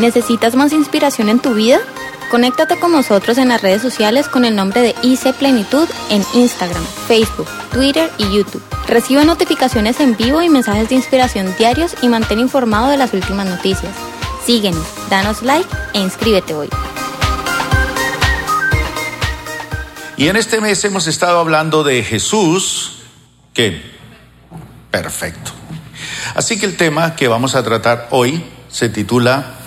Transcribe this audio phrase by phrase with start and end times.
[0.00, 1.78] ¿Necesitas más inspiración en tu vida?
[2.30, 6.82] Conéctate con nosotros en las redes sociales con el nombre de IC Plenitud en Instagram,
[7.06, 8.62] Facebook, Twitter y YouTube.
[8.88, 13.46] Recibe notificaciones en vivo y mensajes de inspiración diarios y mantén informado de las últimas
[13.46, 13.94] noticias.
[14.46, 16.70] Síguenos, danos like e inscríbete hoy.
[20.16, 23.02] Y en este mes hemos estado hablando de Jesús,
[23.52, 23.82] que
[24.90, 25.50] perfecto.
[26.34, 29.59] Así que el tema que vamos a tratar hoy se titula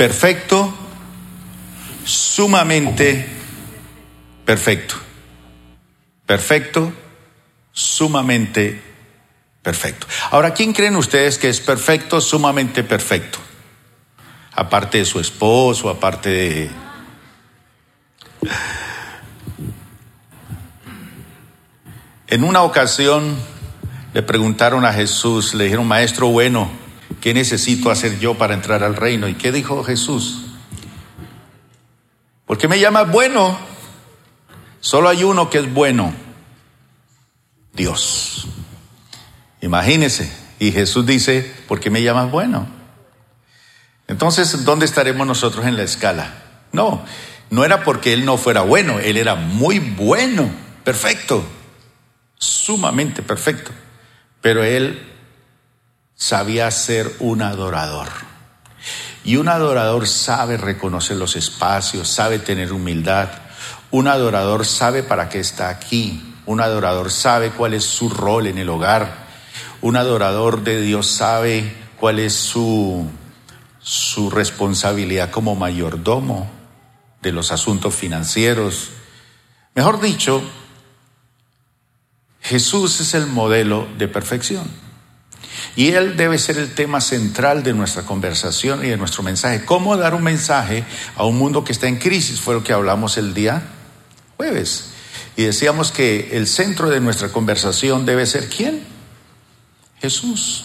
[0.00, 0.72] Perfecto
[2.06, 3.28] sumamente
[4.46, 4.94] perfecto.
[6.24, 6.90] Perfecto,
[7.70, 8.80] sumamente
[9.60, 10.06] perfecto.
[10.30, 13.40] Ahora, ¿quién creen ustedes que es perfecto, sumamente perfecto?
[14.54, 16.70] Aparte de su esposo, aparte de...
[22.26, 23.36] En una ocasión
[24.14, 26.79] le preguntaron a Jesús, le dijeron, Maestro bueno,
[27.20, 29.28] ¿qué necesito hacer yo para entrar al reino?
[29.28, 30.46] ¿Y qué dijo Jesús?
[32.46, 33.58] ¿Por qué me llamas bueno?
[34.80, 36.12] Solo hay uno que es bueno,
[37.72, 38.48] Dios.
[39.60, 40.32] Imagínese.
[40.58, 42.66] Y Jesús dice, ¿por qué me llamas bueno?
[44.08, 46.34] Entonces, ¿dónde estaremos nosotros en la escala?
[46.72, 47.04] No,
[47.50, 50.50] no era porque Él no fuera bueno, Él era muy bueno,
[50.84, 51.44] perfecto,
[52.36, 53.70] sumamente perfecto.
[54.40, 55.09] Pero Él
[56.20, 58.08] sabía ser un adorador.
[59.24, 63.30] Y un adorador sabe reconocer los espacios, sabe tener humildad.
[63.90, 66.34] Un adorador sabe para qué está aquí.
[66.44, 69.28] Un adorador sabe cuál es su rol en el hogar.
[69.80, 73.08] Un adorador de Dios sabe cuál es su,
[73.78, 76.50] su responsabilidad como mayordomo
[77.22, 78.90] de los asuntos financieros.
[79.74, 80.42] Mejor dicho,
[82.42, 84.89] Jesús es el modelo de perfección.
[85.76, 89.64] Y Él debe ser el tema central de nuestra conversación y de nuestro mensaje.
[89.64, 90.84] ¿Cómo dar un mensaje
[91.16, 92.40] a un mundo que está en crisis?
[92.40, 93.62] Fue lo que hablamos el día
[94.36, 94.90] jueves.
[95.36, 98.82] Y decíamos que el centro de nuestra conversación debe ser ¿quién?
[100.00, 100.64] Jesús.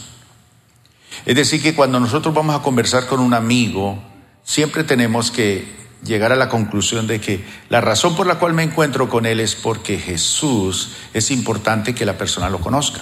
[1.25, 4.01] Es decir, que cuando nosotros vamos a conversar con un amigo,
[4.43, 5.75] siempre tenemos que
[6.05, 9.39] llegar a la conclusión de que la razón por la cual me encuentro con él
[9.39, 13.01] es porque Jesús es importante que la persona lo conozca.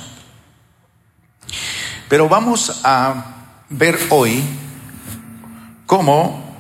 [2.10, 3.26] Pero vamos a
[3.70, 4.44] ver hoy
[5.86, 6.56] cómo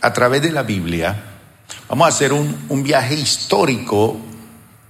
[0.00, 1.24] a través de la Biblia
[1.88, 4.18] vamos a hacer un, un viaje histórico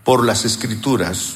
[0.05, 1.35] por las escrituras,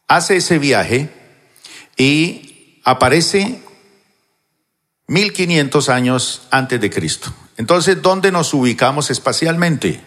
[0.06, 1.10] hace ese viaje
[1.96, 3.60] y aparece
[5.08, 7.32] 1500 años antes de Cristo.
[7.56, 10.00] Entonces, ¿dónde nos ubicamos espacialmente?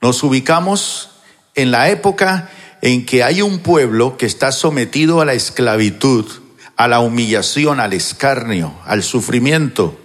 [0.00, 1.10] Nos ubicamos
[1.54, 2.48] en la época
[2.80, 6.24] en que hay un pueblo que está sometido a la esclavitud,
[6.76, 9.99] a la humillación, al escarnio, al sufrimiento,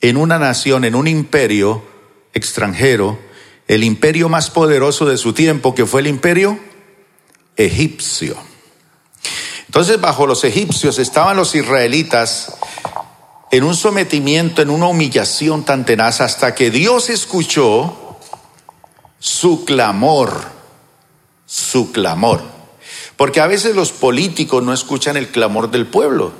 [0.00, 1.82] en una nación, en un imperio
[2.32, 3.18] extranjero,
[3.66, 6.58] el imperio más poderoso de su tiempo, que fue el imperio
[7.56, 8.36] egipcio.
[9.66, 12.56] Entonces, bajo los egipcios estaban los israelitas
[13.50, 18.18] en un sometimiento, en una humillación tan tenaz, hasta que Dios escuchó
[19.18, 20.32] su clamor,
[21.44, 22.42] su clamor.
[23.16, 26.32] Porque a veces los políticos no escuchan el clamor del pueblo,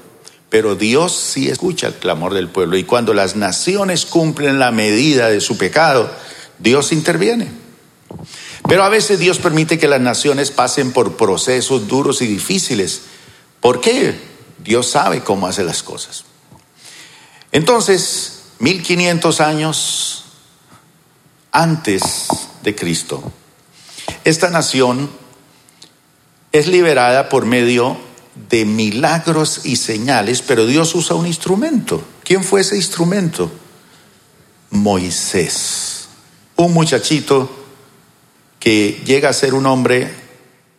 [0.51, 2.77] pero Dios sí escucha el clamor del pueblo.
[2.77, 6.11] Y cuando las naciones cumplen la medida de su pecado,
[6.59, 7.49] Dios interviene.
[8.67, 13.03] Pero a veces Dios permite que las naciones pasen por procesos duros y difíciles.
[13.61, 14.19] ¿Por qué?
[14.59, 16.25] Dios sabe cómo hace las cosas.
[17.53, 20.25] Entonces, 1500 años
[21.53, 22.29] antes
[22.63, 23.33] de Cristo,
[24.25, 25.11] esta nación
[26.53, 28.08] es liberada por medio
[28.49, 32.03] de milagros y señales, pero Dios usa un instrumento.
[32.25, 33.51] ¿Quién fue ese instrumento?
[34.71, 36.09] Moisés,
[36.57, 37.51] un muchachito
[38.59, 40.13] que llega a ser un hombre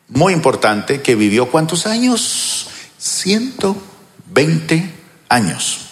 [0.09, 2.67] muy importante que vivió cuántos años?
[2.97, 4.93] 120
[5.29, 5.85] años.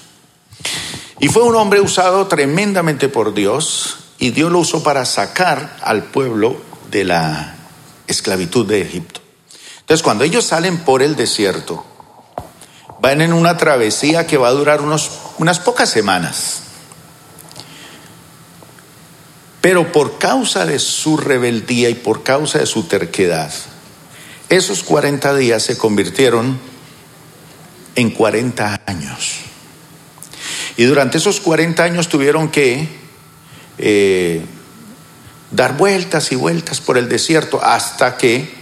[1.19, 6.03] Y fue un hombre usado tremendamente por Dios y Dios lo usó para sacar al
[6.03, 6.61] pueblo
[6.91, 7.55] de la
[8.07, 9.21] esclavitud de Egipto.
[9.87, 11.85] Entonces, cuando ellos salen por el desierto,
[12.99, 16.63] van en una travesía que va a durar unos, unas pocas semanas.
[19.61, 23.49] Pero por causa de su rebeldía y por causa de su terquedad,
[24.49, 26.59] esos 40 días se convirtieron
[27.95, 29.35] en 40 años.
[30.75, 32.89] Y durante esos 40 años tuvieron que
[33.77, 34.41] eh,
[35.51, 38.56] dar vueltas y vueltas por el desierto hasta que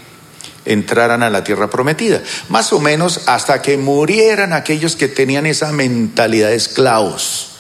[0.66, 2.22] entraran a la tierra prometida.
[2.50, 7.52] Más o menos hasta que murieran aquellos que tenían esa mentalidad de esclavos,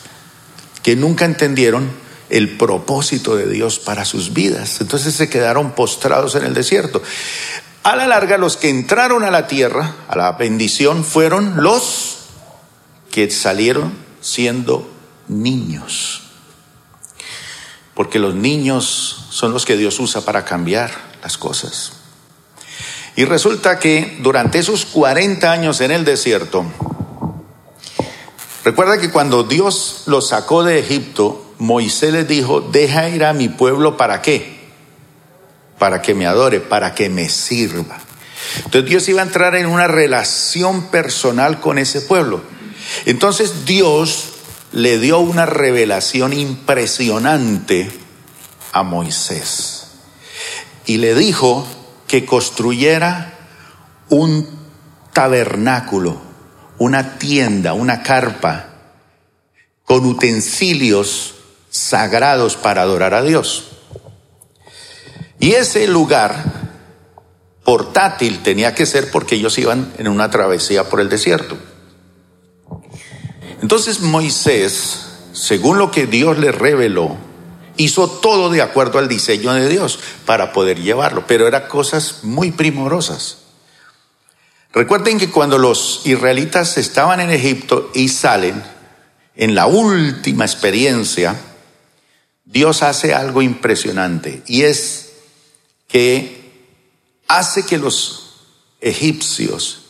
[0.84, 1.90] que nunca entendieron
[2.30, 4.82] el propósito de Dios para sus vidas.
[4.82, 7.02] Entonces se quedaron postrados en el desierto.
[7.84, 12.18] A la larga, los que entraron a la tierra, a la bendición, fueron los
[13.12, 14.90] que salieron siendo
[15.28, 16.24] niños.
[17.94, 20.92] Porque los niños son los que Dios usa para cambiar
[21.22, 21.94] las cosas.
[23.16, 26.66] Y resulta que durante esos 40 años en el desierto,
[28.64, 33.48] recuerda que cuando Dios los sacó de Egipto, Moisés les dijo, deja ir a mi
[33.48, 34.60] pueblo para qué?
[35.80, 37.98] Para que me adore, para que me sirva.
[38.66, 42.42] Entonces Dios iba a entrar en una relación personal con ese pueblo.
[43.06, 44.34] Entonces Dios
[44.74, 47.90] le dio una revelación impresionante
[48.74, 49.88] a Moisés.
[50.86, 51.66] Y le dijo
[52.16, 53.34] que construyera
[54.08, 54.48] un
[55.12, 56.16] tabernáculo,
[56.78, 58.70] una tienda, una carpa,
[59.84, 61.36] con utensilios
[61.70, 63.66] sagrados para adorar a Dios.
[65.42, 66.42] Y ese lugar
[67.66, 71.58] portátil tenía que ser porque ellos iban en una travesía por el desierto.
[73.62, 77.18] Entonces Moisés, según lo que Dios le reveló,
[77.78, 82.52] hizo todo de acuerdo al diseño de Dios para poder llevarlo, pero eran cosas muy
[82.52, 83.40] primorosas.
[84.74, 88.62] Recuerden que cuando los israelitas estaban en Egipto y salen,
[89.36, 91.36] en la última experiencia,
[92.46, 95.14] Dios hace algo impresionante y es
[95.88, 96.46] que
[97.28, 98.46] hace que los
[98.82, 99.86] egipcios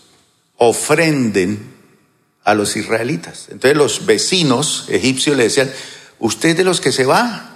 [0.57, 1.73] ofrenden
[2.43, 3.47] a los israelitas.
[3.49, 5.71] Entonces los vecinos egipcios le decían,
[6.19, 7.54] usted de los que se va,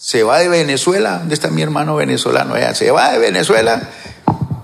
[0.00, 2.54] se va de Venezuela, ¿dónde está mi hermano venezolano?
[2.74, 3.90] se va de Venezuela.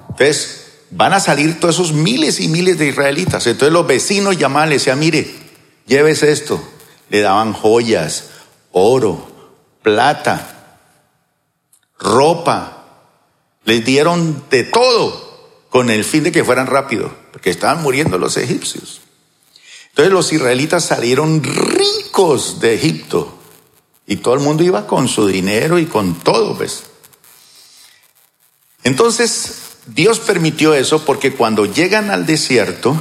[0.08, 3.46] Entonces van a salir todos esos miles y miles de israelitas.
[3.46, 5.30] Entonces los vecinos llamaban, le decían, mire,
[5.86, 6.58] llévese esto.
[7.10, 8.30] Le daban joyas,
[8.72, 9.28] oro,
[9.82, 10.78] plata,
[11.98, 12.84] ropa,
[13.66, 18.38] les dieron de todo con el fin de que fueran rápido, porque estaban muriendo los
[18.38, 19.02] egipcios.
[19.90, 23.35] Entonces los israelitas salieron ricos de Egipto
[24.06, 26.84] y todo el mundo iba con su dinero y con todo, pues.
[28.84, 32.96] Entonces Dios permitió eso porque cuando llegan al desierto,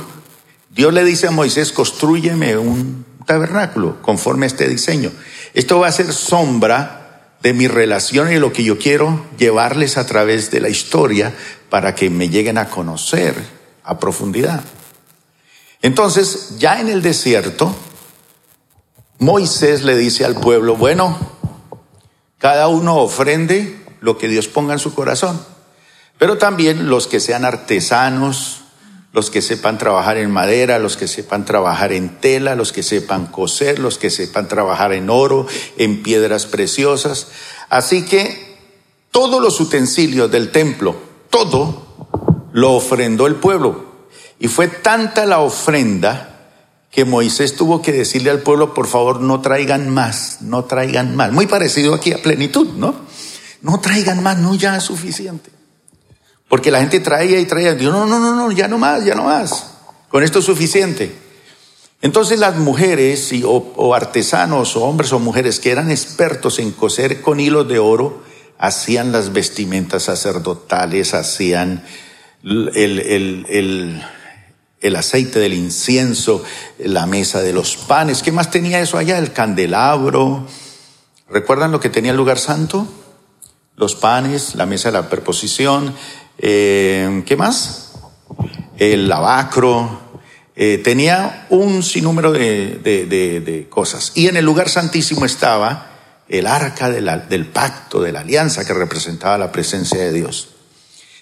[0.69, 5.11] Dios le dice a Moisés, construyeme un tabernáculo conforme a este diseño.
[5.53, 10.05] Esto va a ser sombra de mi relación y lo que yo quiero llevarles a
[10.05, 11.33] través de la historia
[11.69, 13.35] para que me lleguen a conocer
[13.83, 14.63] a profundidad.
[15.81, 17.75] Entonces, ya en el desierto,
[19.19, 21.17] Moisés le dice al pueblo, bueno,
[22.37, 25.39] cada uno ofrende lo que Dios ponga en su corazón,
[26.17, 28.61] pero también los que sean artesanos,
[29.13, 33.27] los que sepan trabajar en madera, los que sepan trabajar en tela, los que sepan
[33.27, 37.29] coser, los que sepan trabajar en oro, en piedras preciosas.
[37.69, 38.57] Así que
[39.11, 40.97] todos los utensilios del templo,
[41.29, 41.85] todo
[42.51, 43.85] lo ofrendó el pueblo.
[44.37, 46.34] Y fue tanta la ofrenda
[46.95, 51.33] que Moisés tuvo que decirle al pueblo, por favor, no traigan más, no traigan más.
[51.33, 52.95] Muy parecido aquí a plenitud, ¿no?
[53.61, 55.51] No traigan más, no ya es suficiente.
[56.47, 57.75] Porque la gente traía y traía.
[57.75, 59.71] Dios, no, no, no, no, ya no más, ya no más.
[60.07, 61.13] Con esto es suficiente.
[62.01, 67.21] Entonces las mujeres o, o, artesanos o hombres o mujeres que eran expertos en coser
[67.21, 68.23] con hilos de oro,
[68.57, 71.83] hacían las vestimentas sacerdotales, hacían
[72.45, 72.99] el,
[73.49, 74.03] el,
[74.95, 76.43] aceite del incienso,
[76.79, 78.21] la mesa de los panes.
[78.21, 79.17] ¿Qué más tenía eso allá?
[79.17, 80.45] El candelabro.
[81.29, 82.87] ¿Recuerdan lo que tenía el lugar santo?
[83.75, 85.95] Los panes, la mesa de la perposición.
[86.37, 87.93] Eh, ¿Qué más?
[88.77, 90.01] El lavacro.
[90.55, 94.13] Eh, tenía un sinnúmero de, de, cosas.
[94.15, 95.91] Y en el lugar santísimo estaba
[96.29, 100.54] el arca del pacto, de la alianza que representaba la presencia de Dios.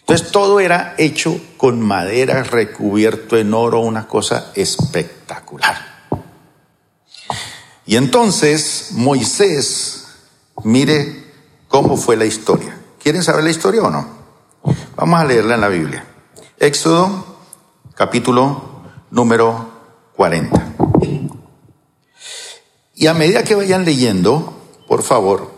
[0.03, 5.77] Entonces todo era hecho con madera, recubierto en oro, una cosa espectacular.
[7.86, 10.07] Y entonces Moisés,
[10.63, 11.24] mire
[11.69, 12.77] cómo fue la historia.
[13.01, 14.07] ¿Quieren saber la historia o no?
[14.95, 16.05] Vamos a leerla en la Biblia.
[16.60, 17.38] Éxodo,
[17.95, 19.69] capítulo número
[20.15, 20.74] 40.
[22.95, 24.53] Y a medida que vayan leyendo,
[24.88, 25.51] por favor,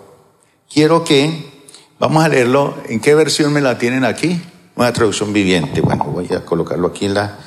[0.72, 1.55] quiero que,
[2.00, 4.42] vamos a leerlo, ¿en qué versión me la tienen aquí?
[4.76, 5.82] Nueva traducción viviente.
[5.82, 7.38] Bueno, voy a colocarlo aquí en la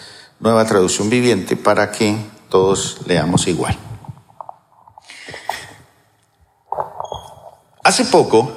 [0.41, 2.17] nueva traducción viviente para que
[2.49, 3.77] todos leamos igual.
[7.83, 8.53] Hace poco,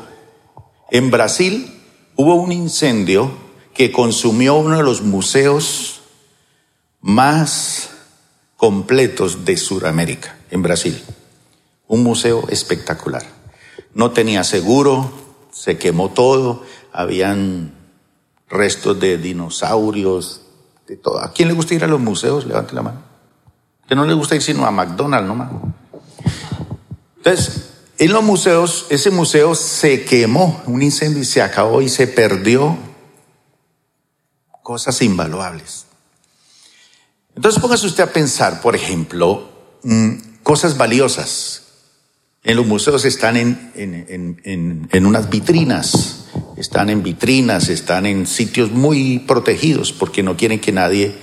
[0.89, 1.81] en Brasil,
[2.15, 3.31] hubo un incendio
[3.73, 6.01] que consumió uno de los museos
[6.99, 7.89] más
[8.57, 11.01] completos de Sudamérica, en Brasil
[11.91, 13.23] un museo espectacular.
[13.93, 15.11] No tenía seguro,
[15.51, 17.73] se quemó todo, habían
[18.49, 20.41] restos de dinosaurios,
[20.87, 21.19] de todo.
[21.19, 22.45] ¿A quién le gusta ir a los museos?
[22.45, 23.01] Levante la mano.
[23.87, 25.73] Que no le gusta ir sino a McDonald's, no
[27.17, 32.07] Entonces, en los museos, ese museo se quemó, un incendio y se acabó y se
[32.07, 32.77] perdió
[34.63, 35.85] cosas invaluables.
[37.35, 39.49] Entonces póngase usted a pensar, por ejemplo,
[39.83, 41.60] mm, cosas valiosas
[42.43, 46.25] en los museos están en, en, en, unas vitrinas,
[46.57, 51.15] están en vitrinas, están en sitios muy protegidos porque no quieren que nadie,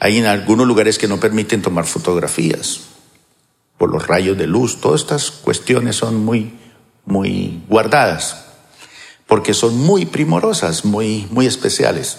[0.00, 2.80] hay en algunos lugares que no permiten tomar fotografías
[3.76, 6.52] por los rayos de luz, todas estas cuestiones son muy,
[7.04, 8.44] muy guardadas
[9.28, 12.18] porque son muy primorosas, muy, muy especiales.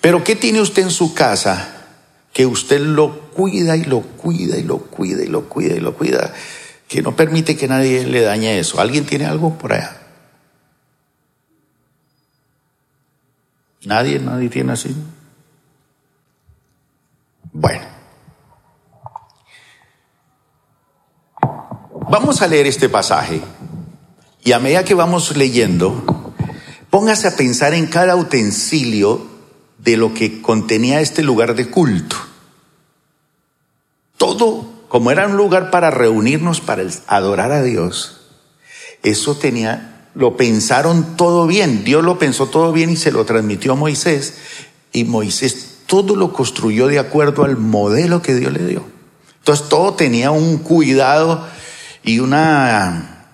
[0.00, 1.86] Pero ¿qué tiene usted en su casa
[2.32, 5.94] que usted lo cuida y lo cuida y lo cuida y lo cuida y lo
[5.94, 6.34] cuida?
[6.92, 8.78] Que no permite que nadie le dañe eso.
[8.78, 9.96] ¿Alguien tiene algo por allá?
[13.86, 14.18] ¿Nadie?
[14.18, 14.94] ¿Nadie tiene así?
[17.50, 17.86] Bueno.
[22.10, 23.40] Vamos a leer este pasaje
[24.44, 26.34] y a medida que vamos leyendo,
[26.90, 29.26] póngase a pensar en cada utensilio
[29.78, 32.16] de lo que contenía este lugar de culto.
[34.18, 38.20] Todo como era un lugar para reunirnos, para adorar a Dios,
[39.02, 43.72] eso tenía, lo pensaron todo bien, Dios lo pensó todo bien y se lo transmitió
[43.72, 44.34] a Moisés,
[44.92, 48.84] y Moisés todo lo construyó de acuerdo al modelo que Dios le dio.
[49.38, 51.42] Entonces todo tenía un cuidado
[52.02, 53.28] y una,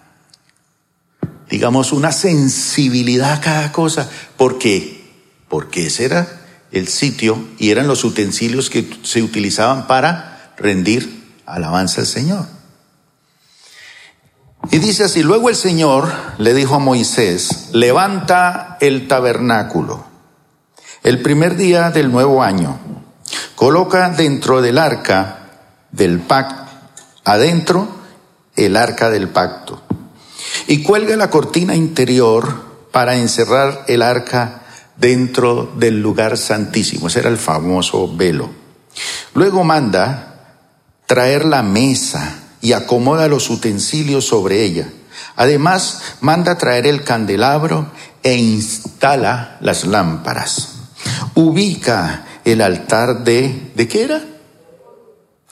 [1.51, 4.09] digamos, una sensibilidad a cada cosa.
[4.37, 5.11] ¿Por qué?
[5.49, 11.18] Porque ese era el sitio y eran los utensilios que se utilizaban para rendir
[11.55, 12.47] alabanza al Señor.
[14.71, 20.09] Y dice así, luego el Señor le dijo a Moisés, levanta el tabernáculo
[21.03, 22.79] el primer día del nuevo año,
[23.55, 25.39] coloca dentro del arca
[25.91, 26.71] del pacto,
[27.25, 27.89] adentro
[28.57, 29.81] el arca del pacto,
[30.67, 34.63] y cuelga la cortina interior para encerrar el arca
[34.97, 37.07] dentro del lugar santísimo.
[37.07, 38.51] Ese era el famoso velo.
[39.35, 40.28] Luego manda
[41.09, 44.91] traer la mesa y acomoda los utensilios sobre ella.
[45.37, 47.91] Además, manda traer el candelabro
[48.23, 50.75] e instala las lámparas.
[51.35, 53.73] Ubica el altar de...
[53.75, 54.23] ¿De qué era?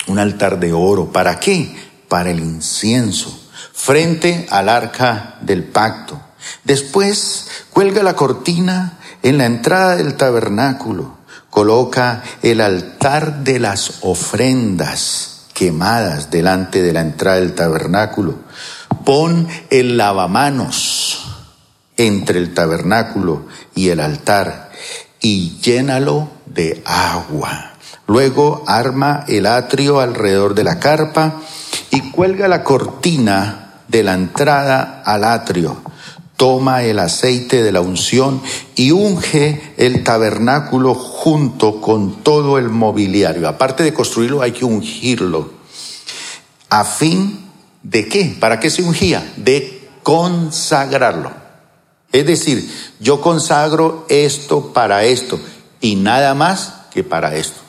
[0.09, 1.11] Un altar de oro.
[1.11, 1.75] ¿Para qué?
[2.07, 6.21] Para el incienso, frente al arca del pacto.
[6.65, 11.17] Después cuelga la cortina en la entrada del tabernáculo.
[11.49, 18.35] Coloca el altar de las ofrendas quemadas delante de la entrada del tabernáculo.
[19.07, 21.25] Pon el lavamanos
[21.97, 24.71] entre el tabernáculo y el altar
[25.21, 27.73] y llénalo de agua.
[28.07, 31.41] Luego arma el atrio alrededor de la carpa
[31.91, 35.81] y cuelga la cortina de la entrada al atrio.
[36.37, 38.43] Toma el aceite de la unción
[38.75, 43.49] y unge el tabernáculo junto con todo el mobiliario.
[43.49, 45.51] Aparte de construirlo, hay que ungirlo.
[46.69, 47.51] ¿A fin
[47.83, 48.37] de qué?
[48.39, 49.33] ¿Para qué se ungía?
[49.37, 51.33] De consagrarlo.
[52.13, 55.41] Es decir, yo consagro esto para esto
[55.81, 57.61] y nada más que para esto.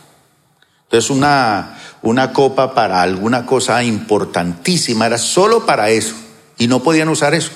[0.84, 6.16] Entonces una, una copa para alguna cosa importantísima era solo para eso
[6.58, 7.52] y no podían usar eso.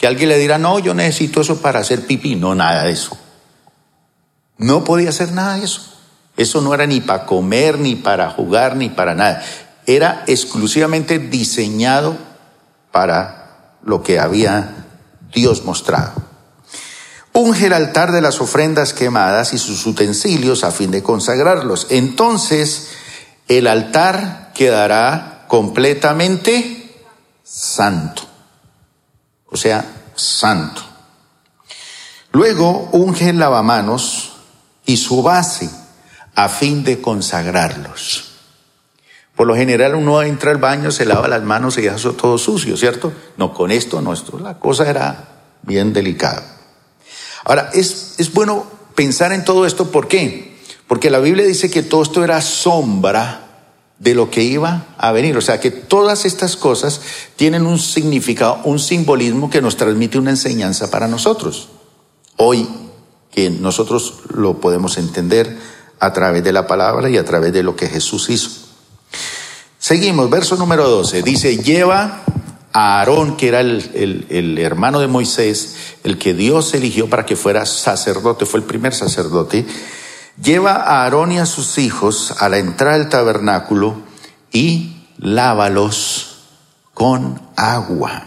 [0.00, 2.34] Que alguien le diera, no, yo necesito eso para hacer pipí.
[2.34, 3.18] No, nada de eso.
[4.56, 5.82] No podía hacer nada de eso.
[6.38, 9.42] Eso no era ni para comer, ni para jugar, ni para nada.
[9.86, 12.16] Era exclusivamente diseñado
[12.90, 14.86] para lo que había
[15.34, 16.12] Dios mostrado.
[17.34, 21.88] Unge el altar de las ofrendas quemadas y sus utensilios a fin de consagrarlos.
[21.90, 22.88] Entonces
[23.48, 26.96] el altar quedará completamente
[27.44, 28.29] santo.
[29.50, 30.82] O sea, santo.
[32.32, 34.32] Luego unge el lavamanos
[34.86, 35.68] y su base
[36.34, 38.30] a fin de consagrarlos.
[39.34, 42.38] Por lo general uno entra al baño, se lava las manos y deja eso todo
[42.38, 43.12] sucio, ¿cierto?
[43.36, 45.28] No, con esto no, esto, la cosa era
[45.62, 46.42] bien delicada.
[47.44, 50.58] Ahora, es, es bueno pensar en todo esto, ¿por qué?
[50.86, 53.49] Porque la Biblia dice que todo esto era sombra
[54.00, 55.36] de lo que iba a venir.
[55.36, 57.00] O sea que todas estas cosas
[57.36, 61.68] tienen un significado, un simbolismo que nos transmite una enseñanza para nosotros.
[62.36, 62.66] Hoy,
[63.30, 65.56] que nosotros lo podemos entender
[66.00, 68.50] a través de la palabra y a través de lo que Jesús hizo.
[69.78, 71.22] Seguimos, verso número 12.
[71.22, 72.22] Dice, lleva
[72.72, 77.66] a Aarón, que era el, hermano de Moisés, el que Dios eligió para que fuera
[77.66, 79.66] sacerdote, fue el primer sacerdote,
[80.42, 84.02] lleva a Aarón y a sus hijos a la entrada del tabernáculo
[84.52, 86.46] y lávalos
[86.94, 88.24] con agua.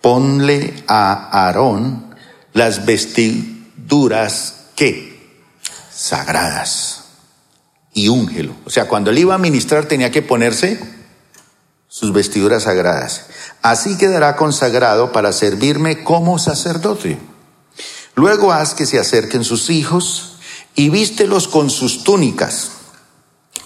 [0.00, 2.14] Ponle a Aarón
[2.52, 5.42] las vestiduras que
[5.92, 7.04] sagradas
[7.94, 8.54] y úngelo.
[8.66, 10.78] O sea, cuando él iba a ministrar tenía que ponerse
[11.88, 13.26] sus vestiduras sagradas.
[13.62, 17.18] Así quedará consagrado para servirme como sacerdote.
[18.16, 20.33] Luego haz que se acerquen sus hijos
[20.74, 22.70] y vístelos con sus túnicas.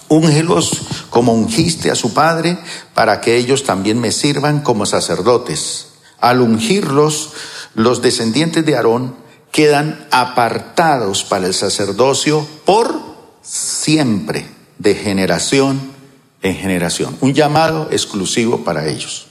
[0.07, 2.57] Úngelos como ungiste a su padre
[2.93, 5.87] para que ellos también me sirvan como sacerdotes.
[6.19, 7.31] Al ungirlos,
[7.75, 9.15] los descendientes de Aarón
[9.51, 12.99] quedan apartados para el sacerdocio por
[13.41, 15.99] siempre, de generación
[16.41, 17.17] en generación.
[17.21, 19.27] Un llamado exclusivo para ellos.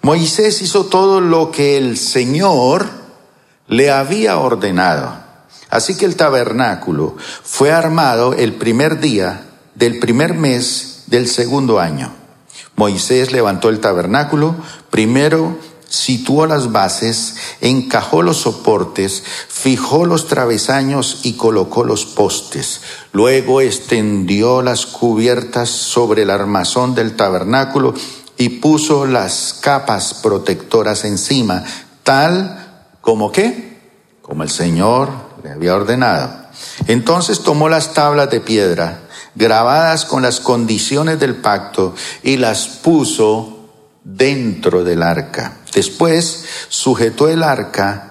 [0.00, 2.90] Moisés hizo todo lo que el Señor
[3.68, 5.22] le había ordenado.
[5.72, 12.12] Así que el tabernáculo fue armado el primer día del primer mes del segundo año.
[12.76, 14.54] Moisés levantó el tabernáculo
[14.90, 15.56] primero
[15.88, 22.82] situó las bases, encajó los soportes, fijó los travesaños y colocó los postes.
[23.12, 27.94] Luego extendió las cubiertas sobre el armazón del tabernáculo
[28.36, 31.64] y puso las capas protectoras encima,
[32.02, 33.78] tal como que,
[34.20, 36.30] como el Señor le había ordenado.
[36.86, 39.00] Entonces tomó las tablas de piedra,
[39.34, 43.70] grabadas con las condiciones del pacto, y las puso
[44.04, 45.58] dentro del arca.
[45.74, 48.08] Después sujetó el arca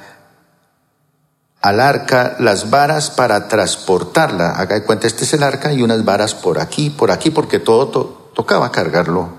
[1.62, 4.52] al arca las varas para transportarla.
[4.52, 7.60] Haga de cuenta, este es el arca y unas varas por aquí, por aquí, porque
[7.60, 9.30] todo tocaba cargarlo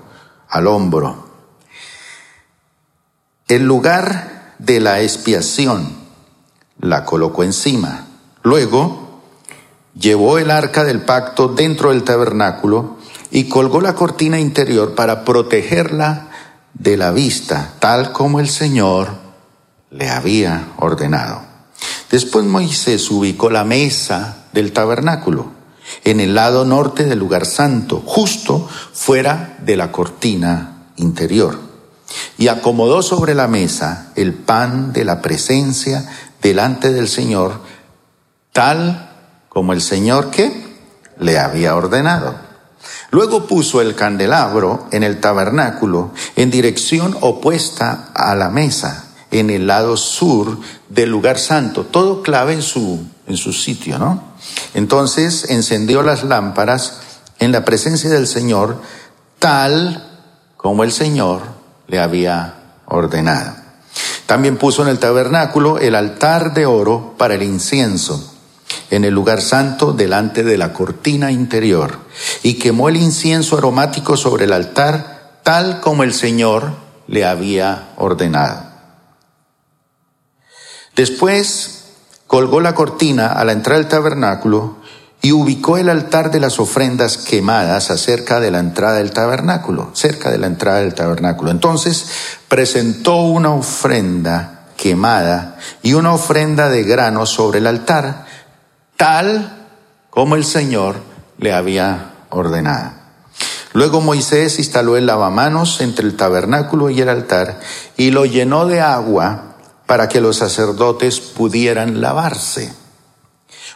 [0.49, 1.27] al hombro.
[3.49, 6.02] El lugar de la expiación
[6.79, 8.07] la colocó encima.
[8.43, 9.21] Luego
[9.97, 12.97] llevó el arca del pacto dentro del tabernáculo
[13.31, 16.29] y colgó la cortina interior para protegerla
[16.73, 19.09] de la vista, tal como el Señor
[19.91, 21.41] le había ordenado.
[22.11, 25.51] Después Moisés ubicó la mesa del tabernáculo
[26.03, 31.59] en el lado norte del lugar santo, justo fuera de la cortina interior,
[32.37, 36.09] y acomodó sobre la mesa el pan de la presencia
[36.41, 37.61] delante del Señor,
[38.51, 39.11] tal
[39.49, 40.77] como el Señor que
[41.19, 42.35] le había ordenado.
[43.11, 49.67] Luego puso el candelabro en el tabernáculo en dirección opuesta a la mesa, en el
[49.67, 54.33] lado sur del lugar santo, todo clave en su, en su sitio, ¿no?
[54.73, 56.99] Entonces encendió las lámparas
[57.39, 58.81] en la presencia del Señor,
[59.39, 60.09] tal
[60.57, 61.41] como el Señor
[61.87, 63.55] le había ordenado.
[64.25, 68.33] También puso en el tabernáculo el altar de oro para el incienso
[68.89, 71.97] en el lugar santo delante de la cortina interior
[72.43, 76.73] y quemó el incienso aromático sobre el altar tal como el Señor
[77.07, 78.63] le había ordenado.
[80.95, 81.85] Después
[82.27, 84.77] colgó la cortina a la entrada del tabernáculo
[85.25, 90.29] y ubicó el altar de las ofrendas quemadas acerca de la entrada del tabernáculo, cerca
[90.29, 91.49] de la entrada del tabernáculo.
[91.49, 92.07] Entonces
[92.49, 98.25] presentó una ofrenda quemada y una ofrenda de grano sobre el altar,
[98.97, 99.65] tal
[100.09, 100.97] como el Señor
[101.37, 102.91] le había ordenado.
[103.71, 107.61] Luego Moisés instaló el lavamanos entre el tabernáculo y el altar
[107.95, 109.55] y lo llenó de agua
[109.85, 112.82] para que los sacerdotes pudieran lavarse.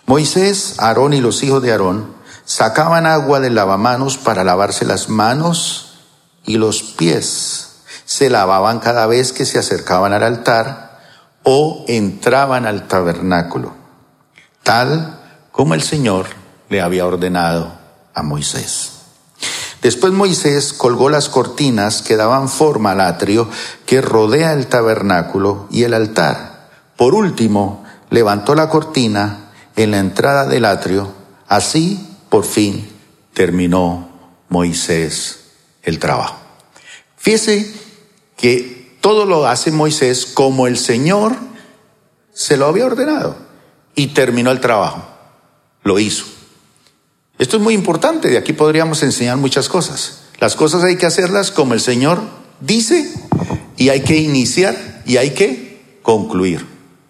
[0.08, 2.14] Moisés, Aarón y los hijos de Aarón
[2.46, 6.00] sacaban agua del lavamanos para lavarse las manos
[6.46, 7.82] y los pies.
[8.06, 11.02] Se lavaban cada vez que se acercaban al altar
[11.44, 13.74] o entraban al tabernáculo,
[14.64, 15.20] tal
[15.52, 16.28] como el Señor
[16.70, 17.74] le había ordenado
[18.14, 18.92] a Moisés.
[19.82, 23.50] Después Moisés colgó las cortinas que daban forma al atrio
[23.86, 26.70] que rodea el tabernáculo y el altar.
[26.96, 29.47] Por último, levantó la cortina
[29.78, 31.14] en la entrada del atrio.
[31.48, 32.90] Así, por fin,
[33.34, 34.10] terminó
[34.50, 35.46] Moisés
[35.84, 36.36] el trabajo.
[37.16, 37.72] Fíjese
[38.36, 41.36] que todo lo hace Moisés como el Señor
[42.34, 43.38] se lo había ordenado
[43.96, 45.08] y terminó el trabajo.
[45.84, 46.26] Lo hizo.
[47.40, 50.24] Esto es muy importante, de aquí podríamos enseñar muchas cosas.
[50.40, 52.20] Las cosas hay que hacerlas como el Señor
[52.60, 53.12] dice
[53.76, 56.66] y hay que iniciar y hay que concluir.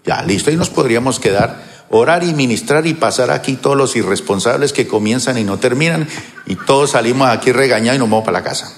[0.05, 4.73] Ya, listo, y nos podríamos quedar, orar y ministrar y pasar aquí todos los irresponsables
[4.73, 6.07] que comienzan y no terminan
[6.45, 8.73] y todos salimos aquí regañados y nos vamos para la casa.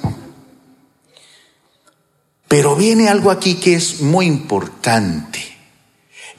[2.47, 5.39] Pero viene algo aquí que es muy importante.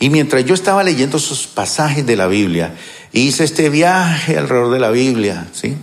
[0.01, 2.75] Y mientras yo estaba leyendo esos pasajes de la Biblia,
[3.13, 5.77] hice este viaje alrededor de la Biblia, ¿sí?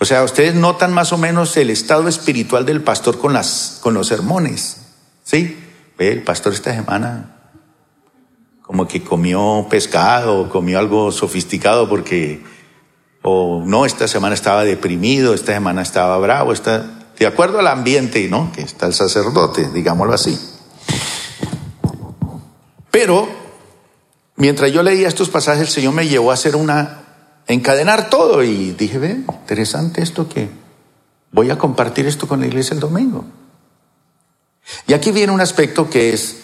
[0.00, 3.94] O sea, ustedes notan más o menos el estado espiritual del pastor con, las, con
[3.94, 4.76] los sermones,
[5.24, 5.58] ¿sí?
[5.98, 7.37] El pastor esta semana
[8.68, 12.44] como que comió pescado, comió algo sofisticado porque,
[13.22, 18.28] o no, esta semana estaba deprimido, esta semana estaba bravo, está, de acuerdo al ambiente,
[18.28, 18.52] ¿no?
[18.52, 20.38] Que está el sacerdote, digámoslo así.
[22.90, 23.26] Pero
[24.36, 27.04] mientras yo leía estos pasajes, el Señor me llevó a hacer una,
[27.46, 30.50] encadenar todo y dije, ve, interesante esto que
[31.32, 33.24] voy a compartir esto con la iglesia el domingo.
[34.86, 36.36] Y aquí viene un aspecto que es,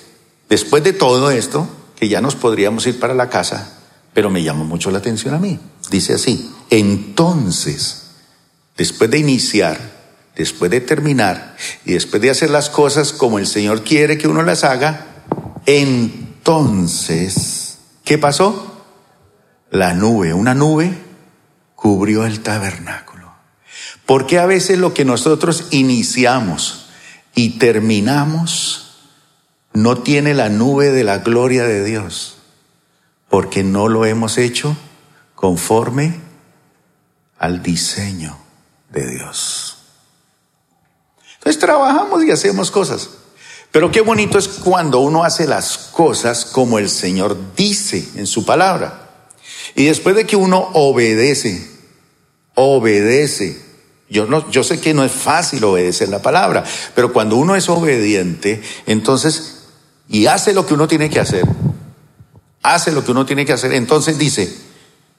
[0.49, 1.69] después de todo esto,
[2.09, 3.79] ya nos podríamos ir para la casa,
[4.12, 5.59] pero me llamó mucho la atención a mí.
[5.90, 8.11] Dice así, entonces,
[8.77, 9.79] después de iniciar,
[10.37, 14.43] después de terminar y después de hacer las cosas como el Señor quiere que uno
[14.43, 15.07] las haga,
[15.67, 18.83] entonces, ¿qué pasó?
[19.71, 20.97] La nube, una nube
[21.75, 23.33] cubrió el tabernáculo.
[24.07, 26.87] Porque a veces lo que nosotros iniciamos
[27.35, 28.84] y terminamos
[29.75, 32.39] no tiene la nube de la gloria de Dios?
[33.29, 34.77] Porque no lo hemos hecho
[35.35, 36.19] conforme
[37.39, 38.39] al diseño
[38.91, 39.77] de Dios.
[41.35, 43.11] Entonces trabajamos y hacemos cosas.
[43.71, 48.47] Pero qué bonito es cuando uno hace las cosas como el Señor dice en su
[48.47, 49.11] palabra.
[49.75, 51.69] Y después de que uno obedece,
[52.55, 53.61] obedece.
[54.09, 56.63] Yo, no, yo sé que no es fácil obedecer la palabra,
[56.95, 59.54] pero cuando uno es obediente, entonces,
[60.09, 61.45] y hace lo que uno tiene que hacer,
[62.62, 64.57] hace lo que uno tiene que hacer, entonces dice,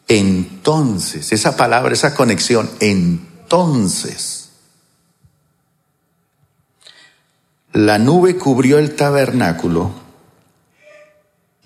[0.07, 4.49] entonces, esa palabra, esa conexión, entonces,
[7.73, 9.91] la nube cubrió el tabernáculo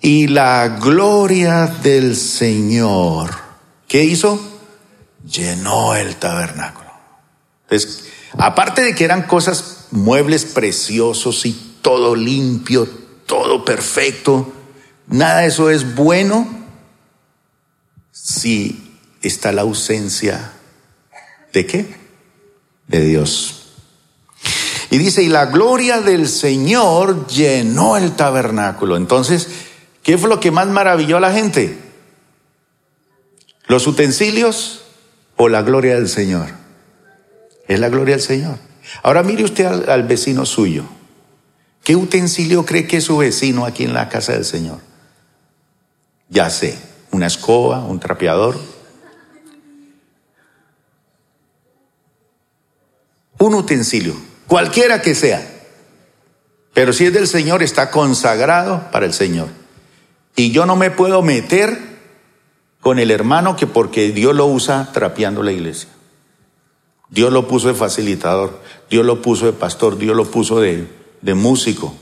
[0.00, 3.30] y la gloria del Señor,
[3.86, 4.40] ¿qué hizo?
[5.30, 6.90] Llenó el tabernáculo.
[8.38, 11.52] Aparte de que eran cosas, muebles preciosos y
[11.82, 12.88] todo limpio,
[13.30, 14.52] todo perfecto,
[15.06, 16.48] nada de eso es bueno
[18.10, 20.50] si está la ausencia
[21.52, 21.94] de qué?
[22.88, 23.68] De Dios.
[24.90, 28.96] Y dice, y la gloria del Señor llenó el tabernáculo.
[28.96, 29.46] Entonces,
[30.02, 31.78] ¿qué fue lo que más maravilló a la gente?
[33.68, 34.82] ¿Los utensilios
[35.36, 36.48] o la gloria del Señor?
[37.68, 38.56] Es la gloria del Señor.
[39.04, 40.82] Ahora mire usted al, al vecino suyo.
[41.82, 44.78] ¿Qué utensilio cree que es su vecino aquí en la casa del Señor?
[46.28, 46.78] Ya sé,
[47.10, 48.58] una escoba, un trapeador.
[53.38, 54.14] Un utensilio
[54.46, 55.46] cualquiera que sea.
[56.74, 59.48] Pero si es del Señor, está consagrado para el Señor.
[60.34, 61.78] Y yo no me puedo meter
[62.80, 65.88] con el hermano que porque Dios lo usa trapeando la iglesia.
[67.08, 70.88] Dios lo puso de facilitador, Dios lo puso de pastor, Dios lo puso de,
[71.22, 71.94] de músico.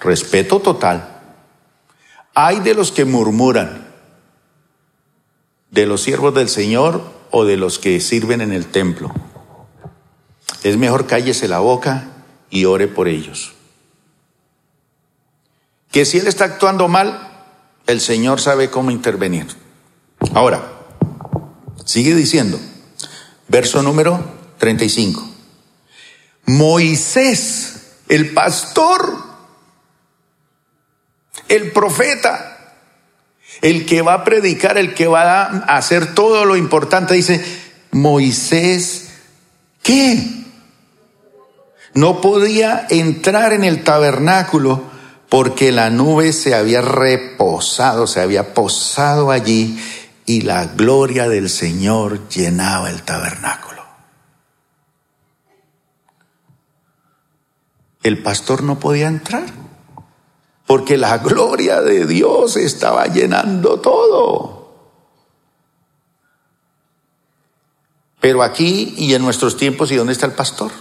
[0.00, 1.20] Respeto total.
[2.34, 3.88] Hay de los que murmuran,
[5.70, 9.12] de los siervos del Señor o de los que sirven en el templo.
[10.62, 12.08] Es mejor cállese la boca
[12.50, 13.54] y ore por ellos.
[15.90, 17.28] que si él está actuando mal,
[17.86, 19.46] el Señor sabe cómo intervenir.
[20.34, 20.62] Ahora,
[21.86, 22.60] sigue diciendo,
[23.48, 24.22] verso número
[24.58, 25.26] 35.
[26.44, 27.77] Moisés,
[28.08, 29.16] el pastor,
[31.48, 32.74] el profeta,
[33.60, 37.44] el que va a predicar, el que va a hacer todo lo importante, dice,
[37.90, 39.10] Moisés,
[39.82, 40.38] ¿qué?
[41.94, 44.82] No podía entrar en el tabernáculo
[45.28, 49.78] porque la nube se había reposado, se había posado allí
[50.26, 53.67] y la gloria del Señor llenaba el tabernáculo.
[58.08, 59.44] El pastor no podía entrar
[60.66, 64.72] porque la gloria de Dios estaba llenando todo.
[68.18, 70.72] Pero aquí y en nuestros tiempos, ¿y dónde está el pastor?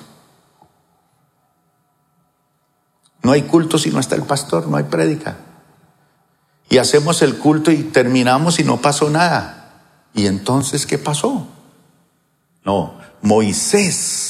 [3.24, 5.36] No hay culto si no está el pastor, no hay prédica.
[6.70, 9.84] Y hacemos el culto y terminamos y no pasó nada.
[10.14, 11.46] ¿Y entonces qué pasó?
[12.64, 14.27] No, Moisés,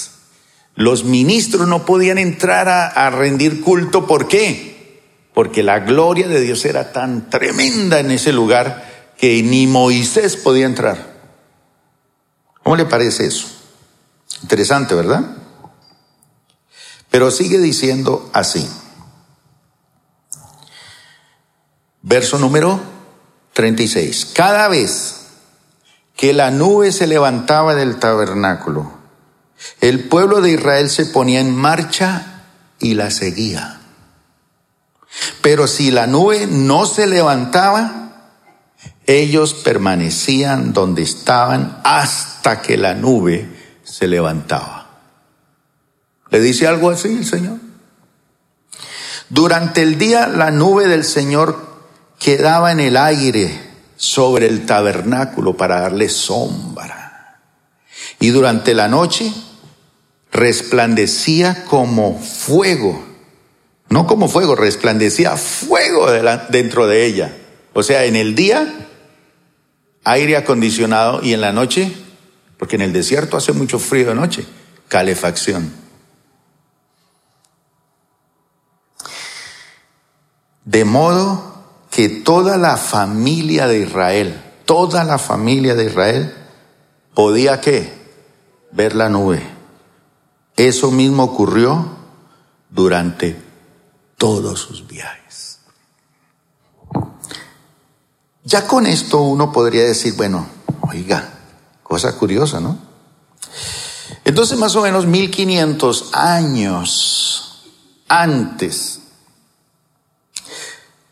[0.77, 4.05] los ministros no podían entrar a, rendir culto.
[4.05, 5.01] ¿Por qué?
[5.33, 10.67] Porque la gloria de Dios era tan tremenda en ese lugar que ni Moisés podía
[10.67, 11.17] entrar.
[12.61, 13.47] ¿Cómo le parece eso?
[14.43, 15.25] Interesante, ¿verdad?
[17.09, 18.69] Pero sigue diciendo así.
[22.03, 22.79] Verso número
[23.53, 24.31] 36.
[24.35, 25.21] Cada vez
[26.15, 28.96] que la nube se levantaba del tabernáculo,
[29.81, 32.43] el pueblo de Israel se ponía en marcha
[32.79, 33.79] y la seguía.
[35.41, 38.07] Pero si la nube no se levantaba,
[39.05, 43.49] ellos permanecían donde estaban hasta que la nube
[43.83, 44.87] se levantaba.
[46.29, 47.57] ¿Le dice algo así el Señor?
[49.29, 51.65] Durante el día la nube del Señor
[52.19, 57.39] quedaba en el aire sobre el tabernáculo para darle sombra.
[58.19, 59.31] Y durante la noche
[60.31, 63.03] resplandecía como fuego.
[63.89, 66.07] No como fuego, resplandecía fuego
[66.49, 67.35] dentro de ella.
[67.73, 68.87] O sea, en el día
[70.03, 71.91] aire acondicionado y en la noche,
[72.57, 74.45] porque en el desierto hace mucho frío de noche,
[74.87, 75.71] calefacción.
[80.63, 86.33] De modo que toda la familia de Israel, toda la familia de Israel
[87.13, 87.91] podía qué?
[88.71, 89.56] Ver la nube.
[90.57, 91.87] Eso mismo ocurrió
[92.69, 93.41] durante
[94.17, 95.59] todos sus viajes.
[98.43, 100.47] Ya con esto uno podría decir, bueno,
[100.81, 101.33] oiga,
[101.83, 102.77] cosa curiosa, ¿no?
[104.25, 107.63] Entonces más o menos 1500 años
[108.09, 109.01] antes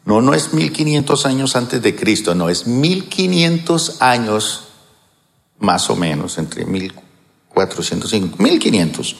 [0.05, 4.65] no, no es 1500 años antes de Cristo, no, es 1500 años
[5.57, 9.15] más o menos, entre 1405, 1500.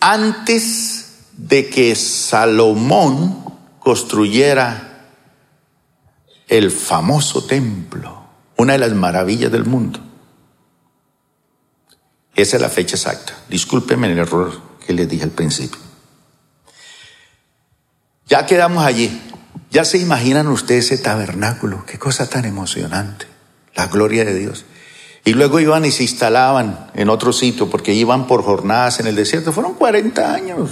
[0.00, 1.06] Antes
[1.36, 3.44] de que Salomón
[3.78, 4.86] construyera
[6.48, 8.24] el famoso templo,
[8.56, 10.00] una de las maravillas del mundo.
[12.34, 13.34] Esa es la fecha exacta.
[13.48, 15.80] Discúlpeme el error que les dije al principio.
[18.26, 19.22] Ya quedamos allí.
[19.70, 21.84] Ya se imaginan ustedes ese tabernáculo.
[21.86, 23.26] Qué cosa tan emocionante.
[23.74, 24.64] La gloria de Dios.
[25.26, 29.14] Y luego iban y se instalaban en otro sitio porque iban por jornadas en el
[29.14, 29.52] desierto.
[29.52, 30.70] Fueron 40 años.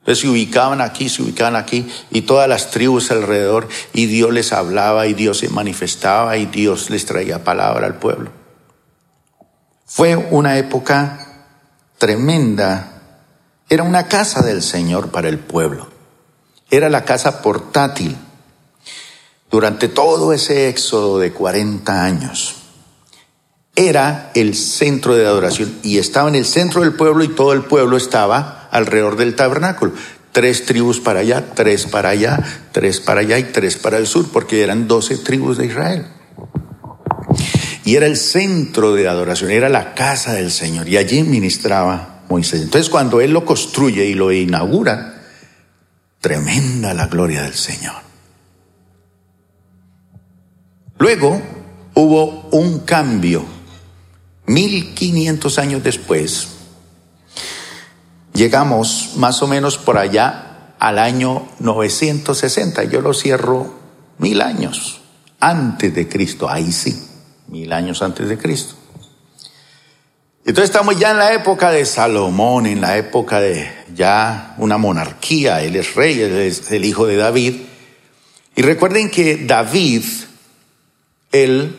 [0.00, 4.52] Entonces se ubicaban aquí, se ubicaban aquí y todas las tribus alrededor y Dios les
[4.52, 8.32] hablaba y Dios se manifestaba y Dios les traía palabra al pueblo.
[9.86, 11.44] Fue una época
[11.98, 12.88] tremenda.
[13.68, 15.92] Era una casa del Señor para el pueblo
[16.72, 18.16] era la casa portátil
[19.50, 22.61] durante todo ese éxodo de 40 años.
[23.74, 27.62] Era el centro de adoración y estaba en el centro del pueblo y todo el
[27.62, 29.92] pueblo estaba alrededor del tabernáculo.
[30.32, 32.38] Tres tribus para allá, tres para allá,
[32.72, 36.06] tres para allá y tres para el sur, porque eran doce tribus de Israel.
[37.84, 42.62] Y era el centro de adoración, era la casa del Señor y allí ministraba Moisés.
[42.62, 45.12] Entonces cuando él lo construye y lo inaugura,
[46.22, 47.96] Tremenda la gloria del Señor.
[50.98, 51.42] Luego
[51.94, 53.44] hubo un cambio.
[54.46, 56.48] 1500 años después,
[58.34, 62.84] llegamos más o menos por allá al año 960.
[62.84, 63.72] Yo lo cierro
[64.18, 65.00] mil años
[65.38, 66.48] antes de Cristo.
[66.48, 67.08] Ahí sí,
[67.48, 68.74] mil años antes de Cristo.
[70.44, 75.62] Entonces estamos ya en la época de Salomón, en la época de ya una monarquía.
[75.62, 77.62] Él es rey, él es el hijo de David.
[78.56, 80.04] Y recuerden que David,
[81.30, 81.76] él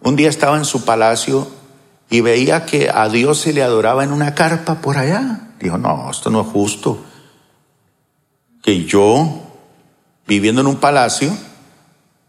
[0.00, 1.50] un día estaba en su palacio
[2.08, 5.50] y veía que a Dios se le adoraba en una carpa por allá.
[5.58, 7.04] Dijo, no, esto no es justo.
[8.62, 9.42] Que yo,
[10.26, 11.36] viviendo en un palacio,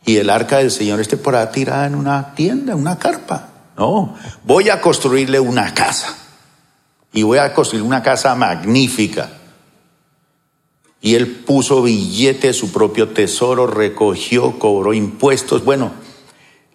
[0.05, 3.49] y el arca del Señor esté por ahí tirada en una tienda, en una carpa.
[3.77, 6.15] No, voy a construirle una casa.
[7.13, 9.29] Y voy a construir una casa magnífica.
[11.01, 15.63] Y él puso billete su propio tesoro, recogió, cobró impuestos.
[15.63, 15.91] Bueno,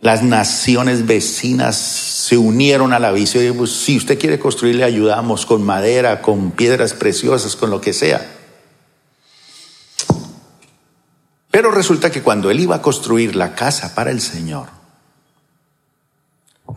[0.02, 4.82] las naciones vecinas se unieron a la visión y pues, si usted quiere construir, le
[4.82, 8.28] ayudamos con madera, con piedras preciosas, con lo que sea.
[11.52, 14.66] Pero resulta que cuando él iba a construir la casa para el Señor,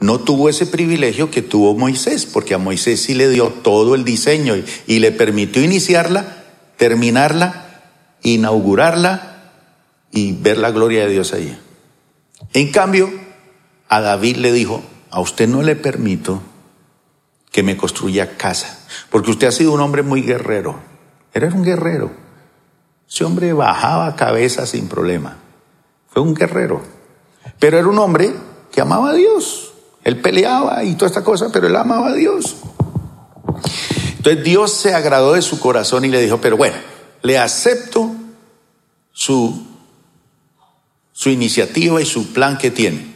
[0.01, 4.03] no tuvo ese privilegio que tuvo Moisés, porque a Moisés sí le dio todo el
[4.03, 4.53] diseño
[4.85, 6.43] y, le permitió iniciarla,
[6.77, 7.81] terminarla,
[8.21, 9.51] inaugurarla
[10.11, 11.57] y ver la gloria de Dios ahí.
[12.53, 13.09] En cambio,
[13.87, 16.41] a David le dijo, a usted no le permito
[17.51, 20.75] que me construya casa, porque usted ha sido un hombre muy guerrero.
[21.33, 22.11] Era un guerrero.
[23.07, 25.37] Ese hombre bajaba cabeza sin problema.
[26.09, 26.81] Fue un guerrero.
[27.59, 28.33] Pero era un hombre
[28.71, 29.73] que amaba a Dios.
[30.03, 32.57] Él peleaba y toda esta cosa, pero él amaba a Dios.
[34.17, 36.75] Entonces Dios se agradó de su corazón y le dijo, pero bueno,
[37.21, 38.11] le acepto
[39.11, 39.65] su,
[41.15, 43.15] su iniciativa y su plan que tiene.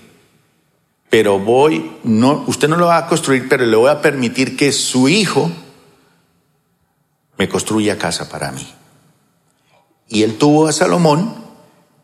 [1.09, 4.71] Pero voy, no, usted no lo va a construir, pero le voy a permitir que
[4.71, 5.51] su hijo
[7.37, 8.65] me construya casa para mí.
[10.07, 11.35] Y él tuvo a Salomón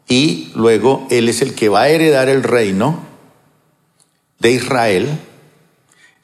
[0.06, 3.00] y luego él es el que va a heredar el reino
[4.40, 5.18] de Israel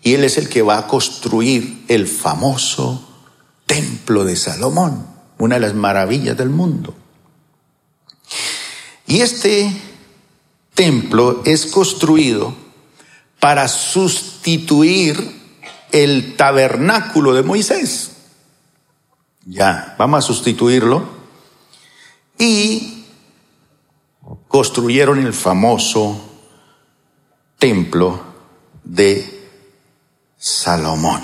[0.04, 3.08] y él es el que va a construir el famoso
[3.66, 5.08] templo de Salomón,
[5.38, 6.94] una de las maravillas del mundo.
[9.12, 9.70] Y este
[10.74, 12.56] templo es construido
[13.42, 15.38] para sustituir
[15.92, 18.12] el tabernáculo de Moisés.
[19.44, 21.04] Ya, vamos a sustituirlo.
[22.40, 23.04] Y
[24.48, 26.18] construyeron el famoso
[27.60, 28.22] templo
[28.86, 29.50] de
[30.38, 31.22] Salomón.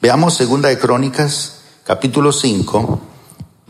[0.00, 3.11] Veamos segunda de Crónicas, capítulo 5,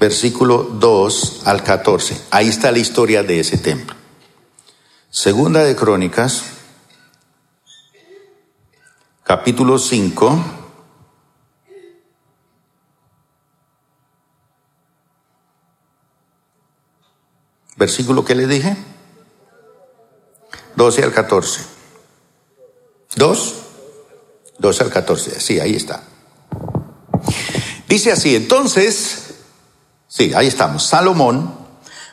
[0.02, 2.22] versículo 2 al 14.
[2.32, 3.94] Ahí está la historia de ese templo.
[5.10, 6.42] Segunda de Crónicas,
[9.22, 10.44] capítulo 5,
[17.76, 18.76] versículo que le dije,
[20.74, 21.60] 12 al 14.
[23.14, 23.54] 2,
[24.58, 26.02] 12 al 14, sí, ahí está.
[27.86, 29.21] Dice así, entonces,
[30.12, 31.54] sí, ahí estamos, Salomón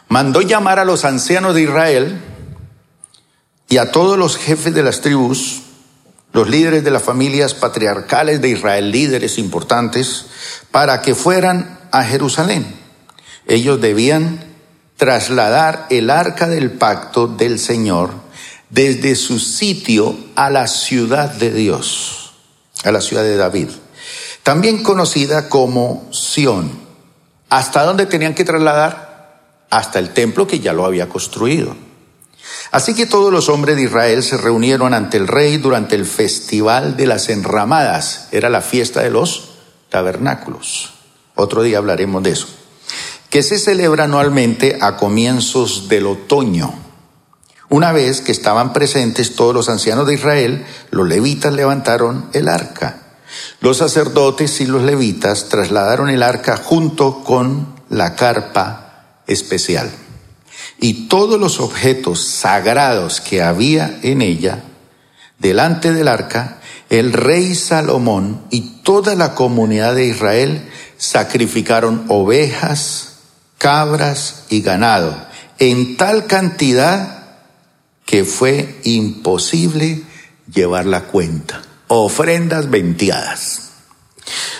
[0.08, 2.22] mandó llamar a los ancianos de Israel
[3.68, 5.64] y a todos los jefes de las tribus,
[6.32, 10.26] los líderes de las familias patriarcales de Israel, líderes importantes,
[10.72, 12.76] para que fueran a Jerusalén.
[13.48, 14.44] Ellos debían
[14.98, 18.12] trasladar el arca del pacto del Señor
[18.70, 22.34] desde su sitio a la ciudad de Dios,
[22.84, 23.70] a la ciudad de David,
[24.44, 26.89] también conocida como Sión.
[27.50, 29.42] ¿Hasta dónde tenían que trasladar?
[29.70, 31.76] Hasta el templo que ya lo había construido.
[32.72, 36.96] Así que todos los hombres de Israel se reunieron ante el rey durante el festival
[36.96, 38.28] de las enramadas.
[38.32, 39.50] Era la fiesta de los
[39.90, 40.94] tabernáculos.
[41.36, 42.48] Otro día hablaremos de eso.
[43.30, 46.90] Que se celebra anualmente a comienzos del otoño
[47.70, 52.98] una vez que estaban presentes todos los ancianos de Israel, los levitas levantaron el arca.
[53.62, 59.92] Los sacerdotes y los levitas trasladaron el arca junto con la carpa especial.
[60.80, 64.64] Y todos los objetos sagrados que había en ella,
[65.38, 73.18] delante del arca, el rey Salomón y toda la comunidad de Israel sacrificaron ovejas,
[73.58, 77.20] cabras y ganado en tal cantidad
[78.06, 80.02] que fue imposible
[80.52, 81.62] llevar la cuenta.
[81.92, 83.70] Ofrendas venteadas.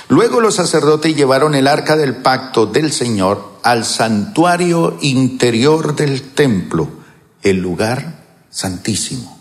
[0.08, 6.90] Luego los sacerdotes llevaron el arca del pacto del Señor al santuario interior del templo,
[7.44, 9.40] el lugar santísimo,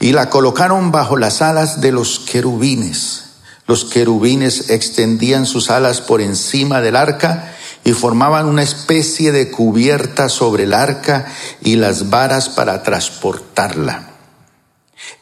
[0.00, 3.26] y la colocaron bajo las alas de los querubines.
[3.68, 7.54] Los querubines extendían sus alas por encima del arca
[7.84, 11.26] y formaban una especie de cubierta sobre el arca
[11.62, 14.13] y las varas para transportarla.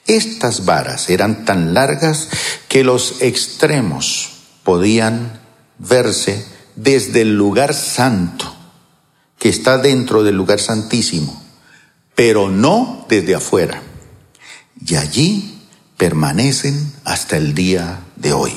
[0.07, 2.29] Estas varas eran tan largas
[2.69, 4.31] que los extremos
[4.65, 5.41] podían
[5.79, 6.45] verse
[6.77, 8.55] desde el lugar santo,
[9.39, 11.43] que está dentro del lugar santísimo,
[12.15, 13.83] pero no desde afuera.
[14.85, 15.63] Y allí
[15.97, 18.53] permanecen hasta el día de hoy.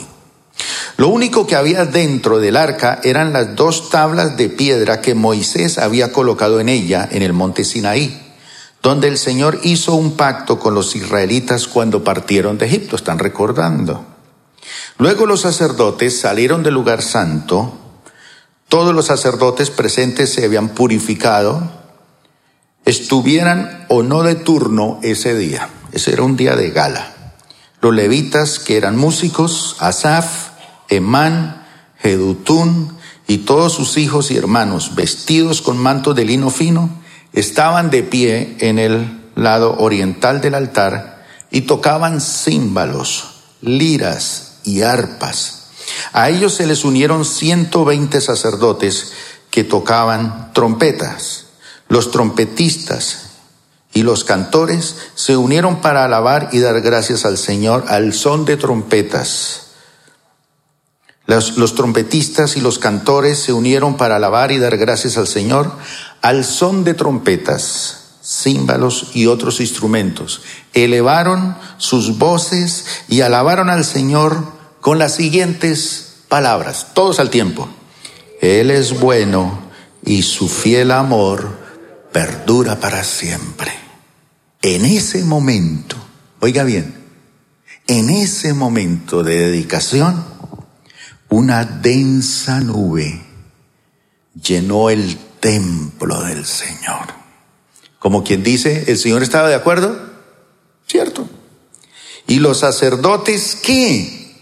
[0.98, 5.78] Lo único que había dentro del arca eran las dos tablas de piedra que Moisés
[5.78, 8.25] había colocado en ella en el monte Sinaí,
[8.86, 14.06] donde el Señor hizo un pacto con los israelitas cuando partieron de Egipto, están recordando.
[15.00, 17.80] Luego los sacerdotes salieron del lugar santo,
[18.70, 21.68] todos los sacerdotes presentes se habían purificado,
[22.86, 27.12] estuvieran o no de turno ese día, ese era un día de gala.
[27.82, 30.50] Los levitas que eran músicos, Asaf,
[30.90, 31.66] Emán,
[31.98, 37.04] Jedutún y todos sus hijos y hermanos, vestidos con mantos de lino fino,
[37.36, 45.68] estaban de pie en el lado oriental del altar y tocaban címbalos, liras y arpas.
[46.14, 49.12] A ellos se les unieron 120 sacerdotes
[49.52, 51.46] que tocaban trompetas.
[51.88, 53.26] Los trompetistas
[53.94, 58.58] y los cantores se unieron para alabar y dar gracias al Señor al son de
[58.58, 59.66] trompetas.
[61.28, 65.72] Los, trompetistas y los cantores se unieron para alabar y dar gracias al Señor
[66.26, 70.42] al son de trompetas, címbalos y otros instrumentos.
[70.74, 74.44] Elevaron sus voces y alabaron al Señor
[74.82, 77.70] con las siguientes palabras, todos al tiempo.
[78.42, 79.70] Él es bueno
[80.04, 81.60] y su fiel amor
[82.12, 83.72] perdura para siempre.
[84.64, 85.96] En ese momento,
[86.40, 86.96] oiga bien,
[87.86, 90.26] en ese momento de dedicación,
[91.30, 93.22] una densa nube
[94.34, 97.06] llenó el templo del Señor.
[98.00, 99.96] Como quien dice, ¿el Señor estaba de acuerdo?
[100.88, 101.30] Cierto.
[102.26, 104.42] ¿Y los sacerdotes qué?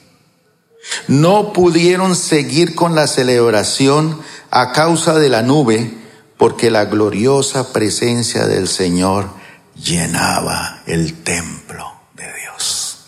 [1.09, 5.93] No pudieron seguir con la celebración a causa de la nube,
[6.37, 9.27] porque la gloriosa presencia del Señor
[9.75, 11.85] llenaba el templo
[12.15, 12.99] de Dios.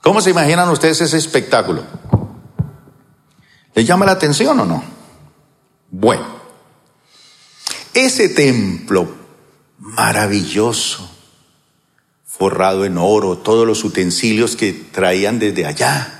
[0.00, 1.84] ¿Cómo se imaginan ustedes ese espectáculo?
[3.74, 4.82] ¿Le llama la atención o no?
[5.90, 6.37] Bueno,
[8.04, 9.14] ese templo
[9.78, 11.10] maravilloso,
[12.24, 16.17] forrado en oro, todos los utensilios que traían desde allá,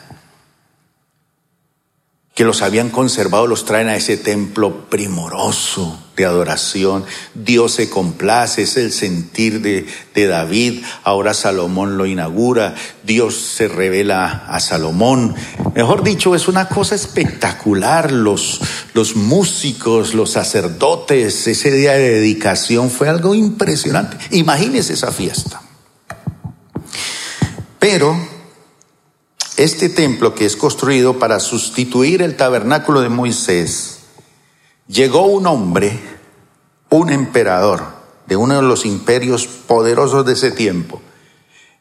[2.38, 7.04] que los habían conservado, los traen a ese templo primoroso de adoración.
[7.34, 10.84] Dios se complace, es el sentir de, de, David.
[11.02, 15.34] Ahora Salomón lo inaugura, Dios se revela a Salomón.
[15.74, 18.12] Mejor dicho, es una cosa espectacular.
[18.12, 18.60] Los,
[18.94, 24.16] los músicos, los sacerdotes, ese día de dedicación fue algo impresionante.
[24.30, 25.60] Imagínese esa fiesta.
[27.80, 28.37] Pero
[29.58, 34.02] este templo que es construido para sustituir el tabernáculo de Moisés,
[34.86, 35.98] llegó un hombre,
[36.90, 41.02] un emperador de uno de los imperios poderosos de ese tiempo,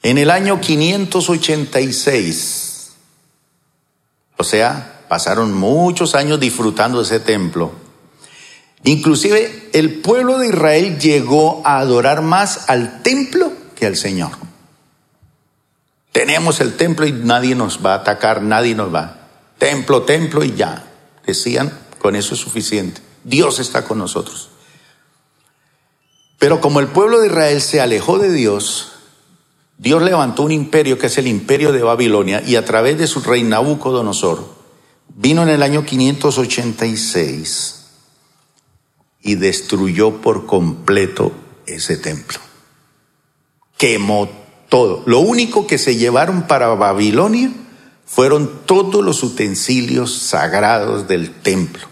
[0.01, 2.93] en el año 586.
[4.37, 7.73] O sea, pasaron muchos años disfrutando de ese templo.
[8.85, 14.46] Inclusive el pueblo de Israel llegó a adorar más al templo que al Señor.
[16.17, 19.27] Tenemos el templo y nadie nos va a atacar, nadie nos va.
[19.59, 20.83] Templo, templo y ya.
[21.23, 23.01] Decían, con eso es suficiente.
[23.23, 24.49] Dios está con nosotros.
[26.39, 28.93] Pero como el pueblo de Israel se alejó de Dios,
[29.77, 33.21] Dios levantó un imperio que es el imperio de Babilonia y a través de su
[33.21, 34.43] rey Nabucodonosor
[35.09, 37.85] vino en el año 586
[39.21, 41.31] y destruyó por completo
[41.67, 42.39] ese templo.
[43.77, 45.03] Quemó todo.
[45.05, 47.51] Lo único que se llevaron para Babilonia
[48.05, 51.87] fueron todos los utensilios sagrados del templo.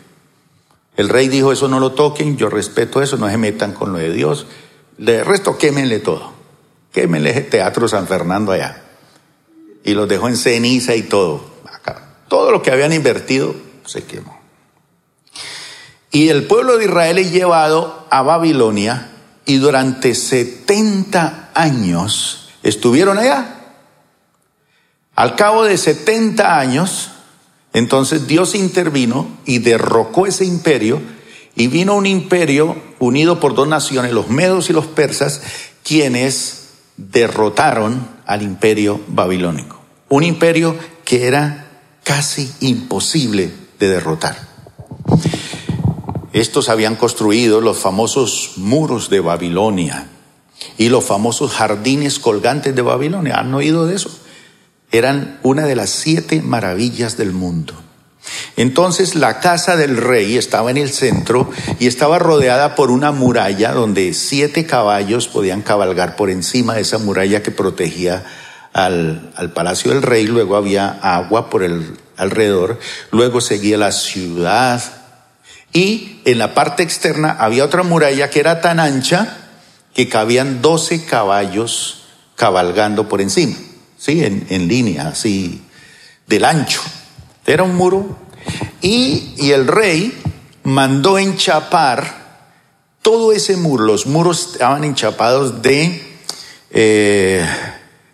[0.97, 3.99] El rey dijo, eso no lo toquen, yo respeto eso, no se metan con lo
[3.99, 4.47] de Dios.
[4.97, 6.34] De resto, quémenle todo.
[6.93, 8.82] Quémenle el teatro San Fernando allá.
[9.84, 11.55] Y los dejó en ceniza y todo.
[12.28, 13.55] Todo lo que habían invertido
[13.86, 14.39] se quemó.
[16.11, 19.11] Y el pueblo de Israel es llevado a Babilonia
[19.45, 23.61] y durante 70 años estuvieron allá.
[25.16, 27.11] Al cabo de 70 años,
[27.72, 31.01] entonces Dios intervino y derrocó ese imperio
[31.55, 35.41] y vino un imperio unido por dos naciones, los medos y los persas,
[35.84, 39.80] quienes derrotaron al imperio babilónico.
[40.09, 41.68] Un imperio que era
[42.03, 44.36] casi imposible de derrotar.
[46.34, 50.09] Estos habían construido los famosos muros de Babilonia,
[50.78, 53.39] y los famosos jardines colgantes de Babilonia.
[53.39, 54.09] ¿Han oído de eso?
[54.91, 57.74] Eran una de las siete maravillas del mundo.
[58.57, 61.49] Entonces la casa del rey estaba en el centro
[61.80, 66.97] y estaba rodeada por una muralla donde siete caballos podían cabalgar por encima de esa
[66.97, 68.24] muralla que protegía
[68.74, 70.26] al, palacio del rey.
[70.26, 72.80] Luego había agua por el alrededor.
[73.11, 74.82] Luego seguía la ciudad.
[75.72, 79.44] Y en la parte externa había otra muralla que era tan ancha
[79.95, 82.03] que cabían doce caballos
[82.35, 83.55] cabalgando por encima,
[83.97, 84.23] ¿sí?
[84.23, 85.63] En, en línea, así,
[86.27, 86.81] del ancho.
[87.47, 88.17] Era un muro
[88.81, 90.13] y, el rey
[90.63, 92.25] mandó enchapar
[93.01, 93.85] todo ese muro.
[93.85, 96.01] Los muros estaban enchapados de
[96.71, 97.47] eh,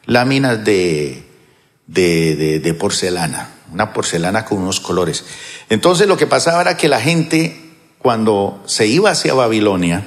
[0.05, 1.25] láminas de,
[1.87, 5.25] de, de, porcelana, una porcelana con unos colores.
[5.69, 7.59] Entonces lo que pasaba era que la gente
[7.97, 10.05] cuando se iba hacia Babilonia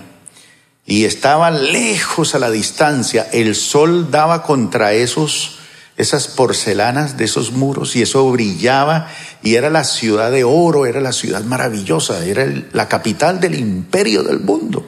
[0.87, 5.59] y estaba lejos a la distancia, el sol daba contra esos
[5.97, 9.09] esas porcelanas de esos muros y eso brillaba
[9.43, 14.23] y era la ciudad de oro, era la ciudad maravillosa, era la capital del imperio
[14.23, 14.85] del mundo.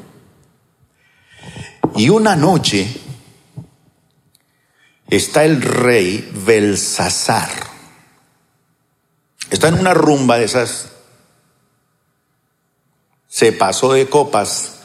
[1.95, 2.89] Y una noche
[5.09, 7.51] está el rey Belsasar.
[9.49, 10.89] Está en una rumba de esas.
[13.29, 14.76] Se pasó de copas.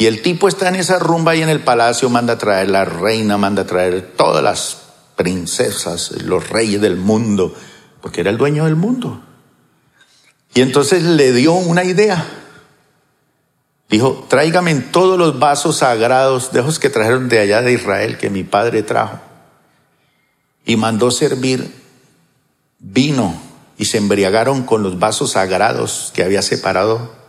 [0.00, 2.86] Y el tipo está en esa rumba y en el palacio manda a traer la
[2.86, 4.78] reina, manda a traer todas las
[5.14, 7.54] princesas, los reyes del mundo,
[8.00, 9.20] porque era el dueño del mundo.
[10.54, 12.26] Y entonces le dio una idea.
[13.90, 18.30] Dijo, tráigame todos los vasos sagrados de esos que trajeron de allá de Israel, que
[18.30, 19.20] mi padre trajo.
[20.64, 21.74] Y mandó servir
[22.78, 23.38] vino
[23.76, 27.19] y se embriagaron con los vasos sagrados que había separado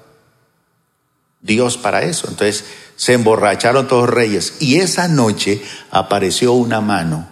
[1.42, 2.28] Dios para eso.
[2.30, 2.66] Entonces
[2.96, 4.56] se emborracharon todos los reyes.
[4.60, 7.28] Y esa noche apareció una mano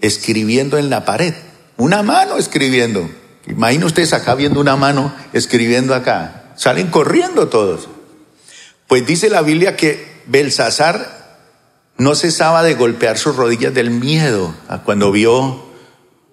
[0.00, 1.34] escribiendo en la pared.
[1.76, 3.10] Una mano escribiendo.
[3.46, 6.52] Imagina ustedes acá viendo una mano escribiendo acá.
[6.56, 7.88] Salen corriendo todos.
[8.86, 11.20] Pues dice la Biblia que Belsasar
[11.96, 15.64] no cesaba de golpear sus rodillas del miedo cuando vio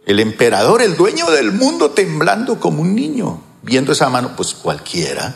[0.05, 3.43] el emperador, el dueño del mundo, temblando como un niño.
[3.61, 5.35] Viendo esa mano, pues cualquiera,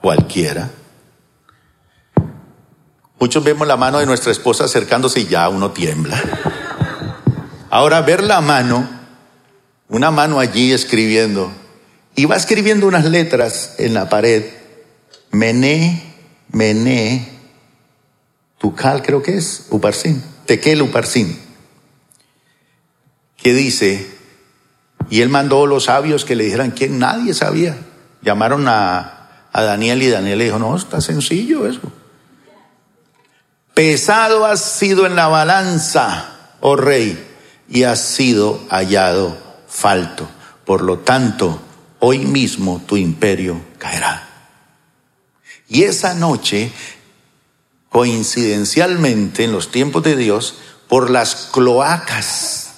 [0.00, 0.70] cualquiera.
[3.18, 6.20] Muchos vemos la mano de nuestra esposa acercándose y ya uno tiembla.
[7.68, 8.88] Ahora ver la mano,
[9.88, 11.52] una mano allí escribiendo,
[12.16, 14.44] y va escribiendo unas letras en la pared,
[15.30, 16.14] mené,
[16.50, 17.28] mené,
[18.58, 21.38] tucal creo que es, uparsin, tequel uparsin,
[23.36, 24.10] que dice,
[25.10, 27.76] y él mandó a los sabios que le dijeran que nadie sabía.
[28.22, 29.19] Llamaron a,
[29.52, 31.92] a Daniel y Daniel le dijo, no, está sencillo eso.
[33.74, 37.26] Pesado has sido en la balanza, oh rey,
[37.68, 39.36] y has sido hallado
[39.68, 40.28] falto.
[40.64, 41.60] Por lo tanto,
[42.00, 44.28] hoy mismo tu imperio caerá.
[45.68, 46.72] Y esa noche,
[47.88, 50.56] coincidencialmente, en los tiempos de Dios,
[50.88, 52.72] por las cloacas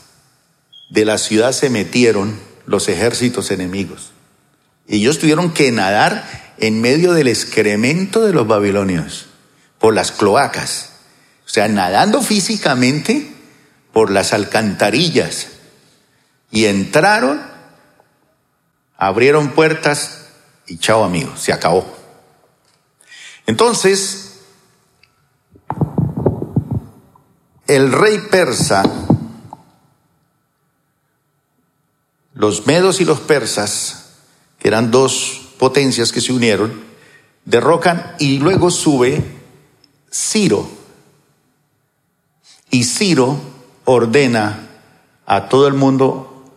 [0.91, 4.11] de la ciudad se metieron los ejércitos enemigos.
[4.87, 9.27] Ellos tuvieron que nadar en medio del excremento de los babilonios,
[9.81, 10.93] por las cloacas.
[11.45, 13.35] O sea, nadando físicamente,
[13.93, 15.49] por las alcantarillas
[16.53, 17.43] y entraron,
[18.97, 20.29] abrieron puertas
[20.69, 21.85] y chao amigos, se acabó.
[23.47, 24.39] Entonces,
[27.67, 28.85] el rey persa,
[32.35, 34.11] los medos y los persas,
[34.61, 36.73] que eran dos potencias que se unieron,
[37.45, 39.23] derrocan y luego sube
[40.13, 40.69] Ciro.
[42.69, 43.39] Y Ciro
[43.85, 44.67] ordena
[45.25, 46.51] a todo el mundo,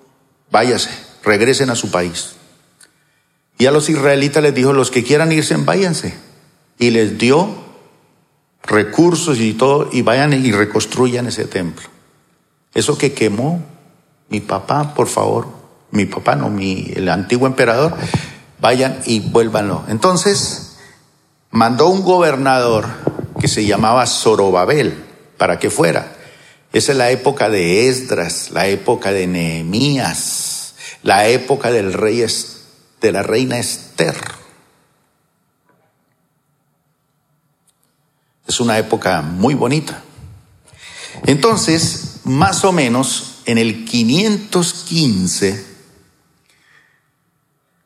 [0.50, 0.90] váyase,
[1.24, 2.32] regresen a su país.
[3.60, 6.16] Y a los israelitas les dijo, los que quieran irse, váyanse.
[6.80, 7.48] Y les dio
[8.64, 11.88] recursos y todo, y vayan y reconstruyan ese templo.
[12.74, 13.64] Eso que quemó
[14.30, 15.48] mi papá, por favor,
[15.92, 17.96] mi papá no, mi, el antiguo emperador,
[18.60, 19.84] vayan y vuélvanlo.
[19.88, 20.78] Entonces,
[21.52, 22.88] mandó un gobernador
[23.40, 25.04] que se llamaba Zorobabel
[25.38, 26.16] para que fuera.
[26.74, 32.26] Esa es la época de Esdras, la época de Nehemías, la época del rey
[33.02, 34.16] de la reina Esther.
[38.48, 40.04] Es una época muy bonita.
[41.26, 45.75] Entonces, más o menos en el 515,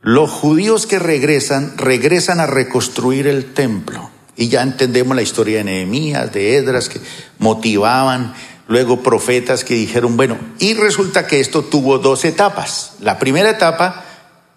[0.02, 5.66] los judíos que regresan, regresan a reconstruir el templo Y ya entendemos la historia de
[5.66, 7.02] Nehemías, de Edras, que
[7.39, 8.34] motivaban,
[8.70, 12.93] luego profetas que dijeron, bueno, y resulta que esto tuvo dos etapas.
[13.02, 14.06] La primera etapa,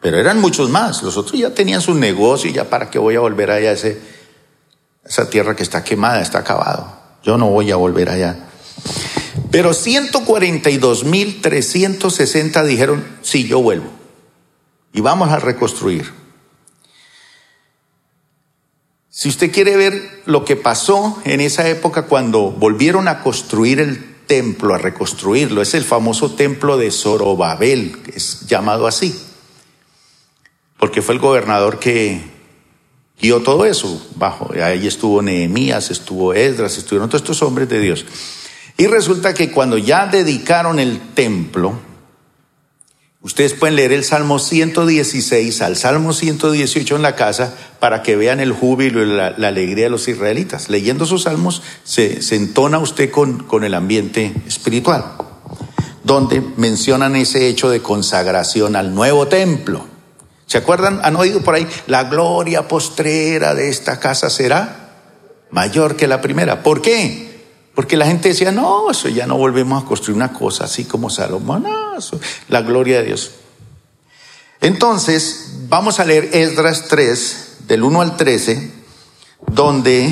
[0.02, 3.20] Pero eran muchos más, los otros ya tenían su negocio ya para qué voy a
[3.20, 3.96] volver allá a esa
[5.30, 6.96] tierra que está quemada, está acabado.
[7.24, 8.46] Yo no voy a volver allá.
[9.52, 13.92] Pero 142.360 dijeron, sí, yo vuelvo.
[14.94, 16.27] Y vamos a reconstruir.
[19.20, 24.16] Si usted quiere ver lo que pasó en esa época cuando volvieron a construir el
[24.28, 29.20] templo, a reconstruirlo, es el famoso templo de Zorobabel, que es llamado así,
[30.78, 32.22] porque fue el gobernador que
[33.20, 34.52] guió todo eso bajo.
[34.54, 38.06] Ahí estuvo Nehemías, estuvo Esdras, estuvieron todos estos hombres de Dios.
[38.78, 41.80] Y resulta que cuando ya dedicaron el templo,
[43.28, 48.40] Ustedes pueden leer el Salmo 116 al Salmo 118 en la casa para que vean
[48.40, 50.70] el júbilo y la, alegría de los israelitas.
[50.70, 55.04] Leyendo sus salmos se, entona usted con, con el ambiente espiritual,
[56.06, 59.86] donde mencionan ese hecho de consagración al nuevo templo.
[60.46, 61.02] ¿Se acuerdan?
[61.04, 61.68] ¿Han oído por ahí?
[61.88, 65.02] La gloria postrera de esta casa será
[65.52, 66.64] mayor que la primera.
[66.64, 67.27] ¿Por qué?
[67.78, 71.12] Porque la gente decía, no, eso ya no volvemos a construir una cosa así como
[71.12, 71.64] Salomón,
[72.48, 73.34] la gloria de Dios.
[74.62, 78.72] Entonces, vamos a leer Esdras 3, del 1 al 13,
[79.52, 80.12] donde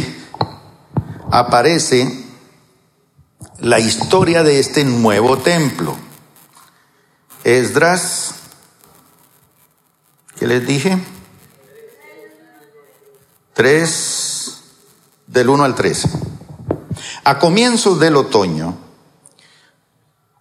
[1.32, 2.26] aparece
[3.58, 5.98] la historia de este nuevo templo.
[7.44, 8.36] Esdras,
[10.38, 11.00] ¿qué les dije?
[13.56, 14.62] 3,
[15.26, 16.36] del 1 al 13.
[17.26, 18.78] A comienzos del otoño,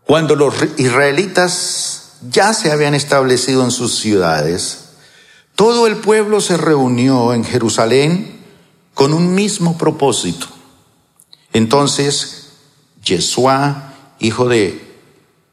[0.06, 4.90] cuando los israelitas ya se habían establecido en sus ciudades,
[5.54, 8.44] todo el pueblo se reunió en Jerusalén
[8.92, 10.46] con un mismo propósito.
[11.54, 12.48] Entonces,
[13.02, 15.00] Yeshua, hijo de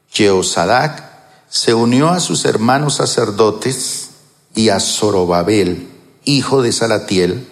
[0.09, 1.11] Jeosadac,
[1.47, 4.09] se unió a sus hermanos sacerdotes
[4.53, 5.89] y a Zorobabel,
[6.25, 7.47] hijo de Salatiel,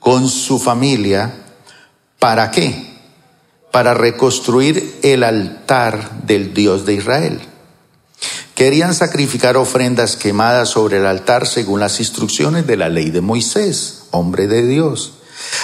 [0.00, 1.44] con su familia,
[2.18, 2.93] ¿para qué?
[3.74, 7.40] Para reconstruir el altar del Dios de Israel.
[8.54, 14.04] Querían sacrificar ofrendas quemadas sobre el altar según las instrucciones de la ley de Moisés,
[14.12, 15.14] hombre de Dios.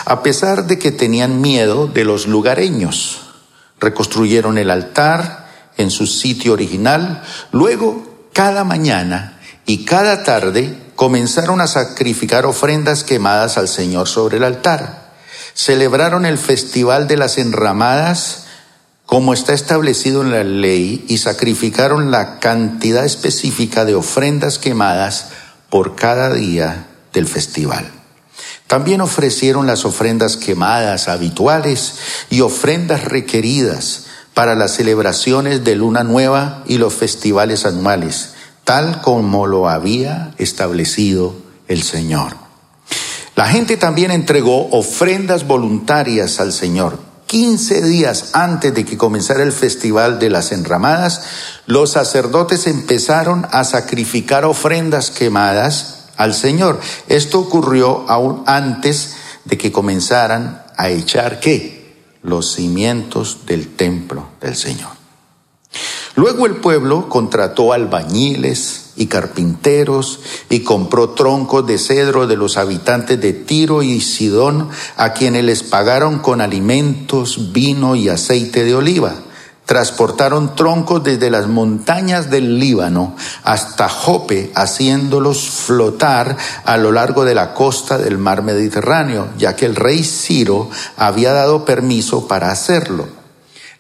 [0.07, 3.21] A pesar de que tenían miedo de los lugareños,
[3.79, 7.23] reconstruyeron el altar en su sitio original.
[7.53, 14.43] Luego, cada mañana y cada tarde, comenzaron a sacrificar ofrendas quemadas al Señor sobre el
[14.43, 15.00] altar
[15.63, 18.45] celebraron el festival de las enramadas
[19.05, 25.27] como está establecido en la ley y sacrificaron la cantidad específica de ofrendas quemadas
[25.69, 27.91] por cada día del festival.
[28.69, 31.97] También ofrecieron las ofrendas quemadas habituales
[32.31, 38.31] y ofrendas requeridas para las celebraciones de luna nueva y los festivales anuales,
[38.65, 41.35] tal como lo había establecido
[41.69, 42.50] el Señor.
[43.41, 46.99] La gente también entregó ofrendas voluntarias al Señor.
[47.25, 51.23] Quince días antes de que comenzara el festival de las enramadas,
[51.65, 56.81] los sacerdotes empezaron a sacrificar ofrendas quemadas al Señor.
[57.09, 59.15] Esto ocurrió aún antes
[59.47, 61.97] de que comenzaran a echar qué?
[62.23, 64.91] Los cimientos del templo del Señor.
[66.15, 70.21] Luego el pueblo contrató albañiles y carpinteros
[70.51, 75.63] y compró troncos de cedro de los habitantes de Tiro y Sidón, a quienes les
[75.63, 79.15] pagaron con alimentos, vino y aceite de oliva.
[79.65, 86.37] Transportaron troncos desde las montañas del Líbano hasta Jope, haciéndolos flotar
[86.67, 91.33] a lo largo de la costa del mar Mediterráneo, ya que el rey Ciro había
[91.33, 93.20] dado permiso para hacerlo.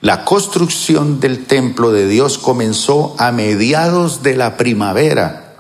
[0.03, 5.57] La construcción del templo de Dios comenzó a mediados de la primavera,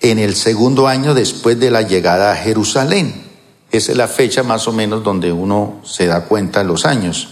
[0.00, 3.24] en el segundo año después de la llegada a Jerusalén.
[3.72, 7.30] Esa es la fecha más o menos donde uno se da cuenta los años.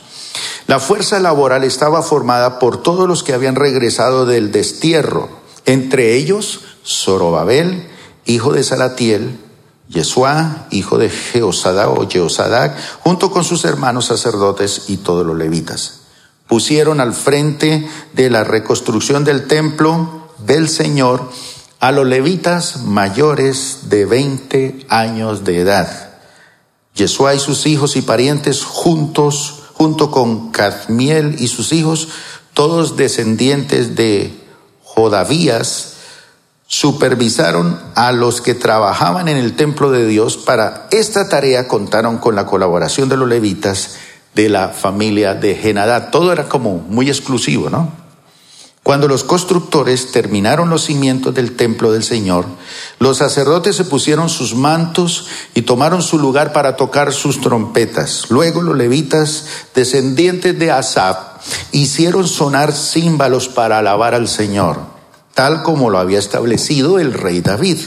[0.66, 5.28] La fuerza laboral estaba formada por todos los que habían regresado del destierro,
[5.66, 7.86] entre ellos Zorobabel,
[8.24, 9.38] hijo de Salatiel,
[9.90, 16.05] Yeshua, hijo de Jeosadac o Jeosadac, junto con sus hermanos sacerdotes y todos los levitas.
[16.48, 21.30] Pusieron al frente de la reconstrucción del templo del Señor
[21.80, 26.10] a los levitas mayores de 20 años de edad.
[26.94, 32.08] Yeshua y sus hijos y parientes juntos, junto con Cadmiel y sus hijos,
[32.54, 34.32] todos descendientes de
[34.82, 35.92] Jodavías,
[36.66, 40.36] supervisaron a los que trabajaban en el templo de Dios.
[40.36, 43.96] Para esta tarea contaron con la colaboración de los levitas
[44.36, 46.10] de la familia de Genadá.
[46.10, 47.90] Todo era como muy exclusivo, ¿no?
[48.82, 52.44] Cuando los constructores terminaron los cimientos del templo del Señor,
[53.00, 58.26] los sacerdotes se pusieron sus mantos y tomaron su lugar para tocar sus trompetas.
[58.28, 61.16] Luego los levitas, descendientes de Asaf,
[61.72, 64.78] hicieron sonar címbalos para alabar al Señor,
[65.34, 67.78] tal como lo había establecido el rey David.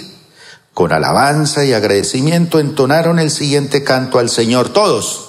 [0.73, 5.28] Con alabanza y agradecimiento entonaron el siguiente canto al Señor todos.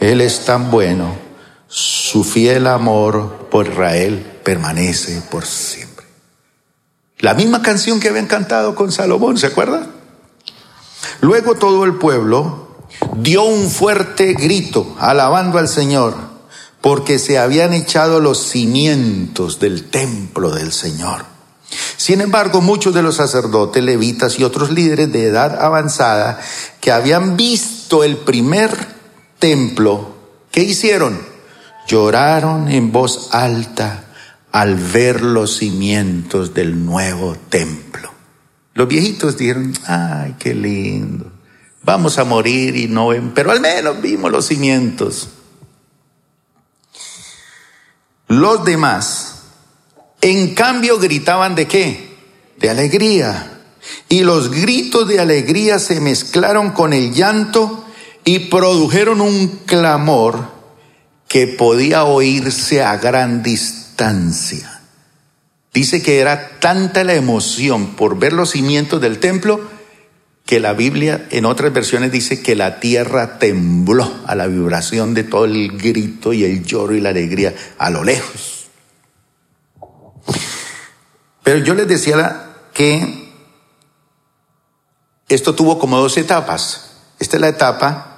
[0.00, 1.14] Él es tan bueno,
[1.68, 6.06] su fiel amor por Israel permanece por siempre.
[7.18, 9.86] La misma canción que habían cantado con Salomón, ¿se acuerda?
[11.20, 12.76] Luego todo el pueblo
[13.16, 16.14] dio un fuerte grito alabando al Señor
[16.80, 21.26] porque se habían echado los cimientos del templo del Señor.
[21.98, 26.40] Sin embargo, muchos de los sacerdotes, levitas y otros líderes de edad avanzada
[26.80, 28.99] que habían visto el primer
[29.40, 30.14] templo,
[30.52, 31.20] ¿qué hicieron?
[31.88, 34.04] Lloraron en voz alta
[34.52, 38.12] al ver los cimientos del nuevo templo.
[38.74, 41.32] Los viejitos dijeron, ay, qué lindo,
[41.82, 45.28] vamos a morir y no ven, pero al menos vimos los cimientos.
[48.28, 49.42] Los demás,
[50.20, 52.16] en cambio, gritaban de qué?
[52.58, 53.60] De alegría.
[54.08, 57.79] Y los gritos de alegría se mezclaron con el llanto
[58.30, 60.50] y produjeron un clamor
[61.26, 64.80] que podía oírse a gran distancia
[65.72, 69.60] Dice que era tanta la emoción por ver los cimientos del templo
[70.44, 75.24] que la Biblia en otras versiones dice que la tierra tembló a la vibración de
[75.24, 78.68] todo el grito y el lloro y la alegría a lo lejos.
[81.42, 83.32] Pero yo les decía que
[85.28, 86.90] esto tuvo como dos etapas.
[87.20, 88.09] Esta es la etapa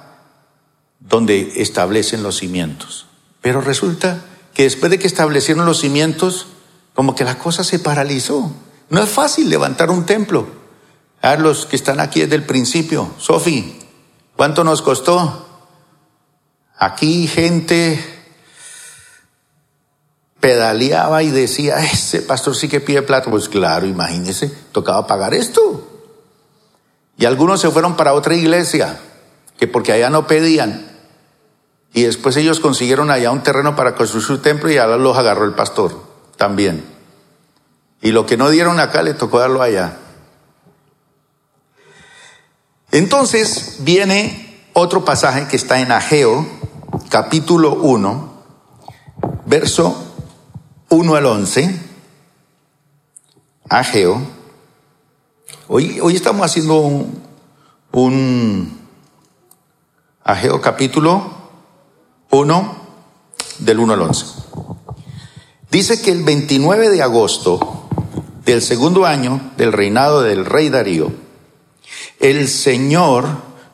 [1.07, 3.07] donde establecen los cimientos.
[3.41, 4.23] Pero resulta
[4.53, 6.47] que después de que establecieron los cimientos,
[6.93, 8.51] como que la cosa se paralizó.
[8.89, 10.47] No es fácil levantar un templo.
[11.21, 13.11] A los que están aquí desde el principio.
[13.17, 13.79] Sofi,
[14.35, 15.47] ¿cuánto nos costó?
[16.77, 18.03] Aquí gente
[20.39, 23.31] pedaleaba y decía, ese pastor sí que pide plata.
[23.31, 25.89] Pues claro, imagínese, tocaba pagar esto.
[27.17, 28.99] Y algunos se fueron para otra iglesia,
[29.57, 30.92] que porque allá no pedían.
[31.93, 35.45] Y después ellos consiguieron allá un terreno para construir su templo y ahora los agarró
[35.45, 35.95] el pastor
[36.37, 36.83] también.
[38.01, 39.99] Y lo que no dieron acá le tocó darlo allá.
[42.91, 46.47] Entonces viene otro pasaje que está en Ageo,
[47.09, 48.43] capítulo 1,
[49.45, 50.15] verso
[50.89, 51.79] 1 al 11.
[53.69, 54.21] Ageo.
[55.67, 57.21] Hoy, hoy estamos haciendo un,
[57.91, 58.79] un
[60.23, 61.32] Ageo capítulo
[62.33, 62.75] 1,
[63.59, 64.25] del 1 al 11.
[65.69, 67.87] Dice que el 29 de agosto
[68.43, 71.11] del segundo año del reinado del rey Darío,
[72.19, 73.27] el Señor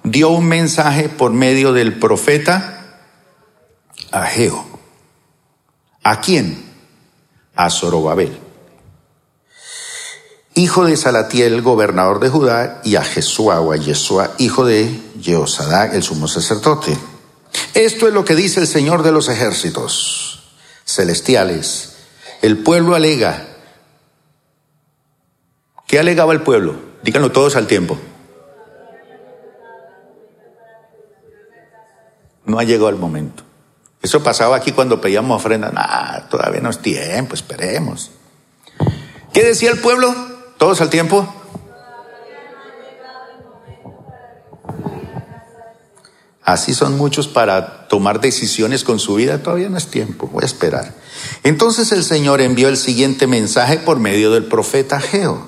[0.03, 2.97] dio un mensaje por medio del profeta
[4.11, 4.65] Ageo.
[6.03, 6.65] ¿A quién?
[7.55, 8.37] A Zorobabel,
[10.55, 15.93] hijo de Salatiel, gobernador de Judá, y a Jesúa o a Yeshua, hijo de Jehosadá,
[15.93, 16.97] el sumo sacerdote.
[17.73, 20.43] Esto es lo que dice el Señor de los ejércitos
[20.85, 21.95] celestiales.
[22.41, 23.45] El pueblo alega.
[25.87, 26.75] ¿Qué alegaba el pueblo?
[27.03, 27.97] Díganlo todos al tiempo.
[32.45, 33.43] No ha llegado el momento.
[34.01, 35.71] Eso pasaba aquí cuando pedíamos ofrenda.
[35.75, 38.11] Ah, todavía no es tiempo, esperemos.
[39.33, 40.13] ¿Qué decía el pueblo?
[40.57, 41.38] ¿Todos al tiempo?
[46.49, 50.47] Así son muchos para tomar decisiones con su vida, todavía no es tiempo, voy a
[50.47, 50.95] esperar.
[51.43, 55.47] Entonces el Señor envió el siguiente mensaje por medio del profeta Geo.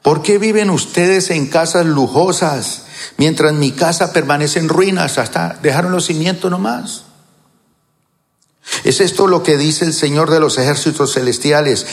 [0.00, 2.84] ¿Por qué viven ustedes en casas lujosas
[3.16, 5.18] mientras mi casa permanece en ruinas?
[5.18, 7.02] Hasta dejaron los cimientos nomás.
[8.84, 11.84] Es esto lo que dice el Señor de los ejércitos celestiales.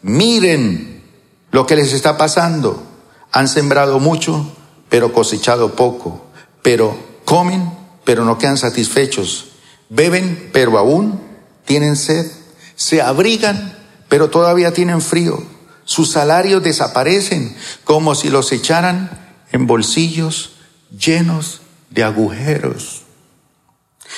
[0.00, 1.02] Miren
[1.50, 2.82] lo que les está pasando.
[3.30, 4.56] Han sembrado mucho,
[4.88, 6.24] pero cosechado poco.
[6.62, 7.72] Pero comen,
[8.04, 9.46] pero no quedan satisfechos.
[9.88, 11.20] Beben, pero aún
[11.64, 12.30] tienen sed.
[12.76, 13.76] Se abrigan,
[14.08, 15.42] pero todavía tienen frío.
[15.84, 19.10] Sus salarios desaparecen como si los echaran
[19.52, 20.52] en bolsillos
[20.90, 21.60] llenos
[21.90, 23.02] de agujeros.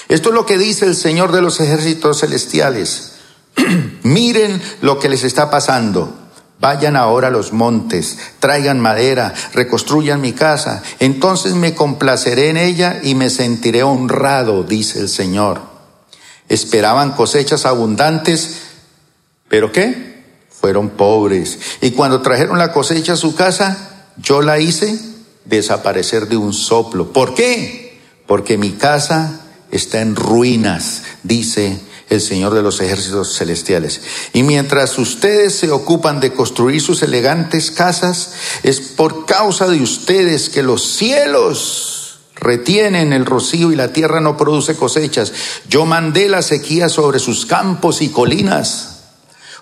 [0.09, 3.13] Esto es lo que dice el Señor de los ejércitos celestiales.
[4.03, 6.26] Miren lo que les está pasando.
[6.59, 13.01] Vayan ahora a los montes, traigan madera, reconstruyan mi casa, entonces me complaceré en ella
[13.03, 15.61] y me sentiré honrado, dice el Señor.
[16.49, 18.63] Esperaban cosechas abundantes,
[19.49, 20.25] pero ¿qué?
[20.49, 21.59] Fueron pobres.
[21.83, 24.99] Y cuando trajeron la cosecha a su casa, yo la hice
[25.45, 27.13] desaparecer de un soplo.
[27.13, 28.01] ¿Por qué?
[28.27, 29.41] Porque mi casa
[29.71, 31.79] está en ruinas, dice
[32.09, 34.01] el Señor de los ejércitos celestiales.
[34.33, 38.33] Y mientras ustedes se ocupan de construir sus elegantes casas,
[38.63, 44.37] es por causa de ustedes que los cielos retienen el rocío y la tierra no
[44.37, 45.33] produce cosechas.
[45.69, 48.93] Yo mandé la sequía sobre sus campos y colinas.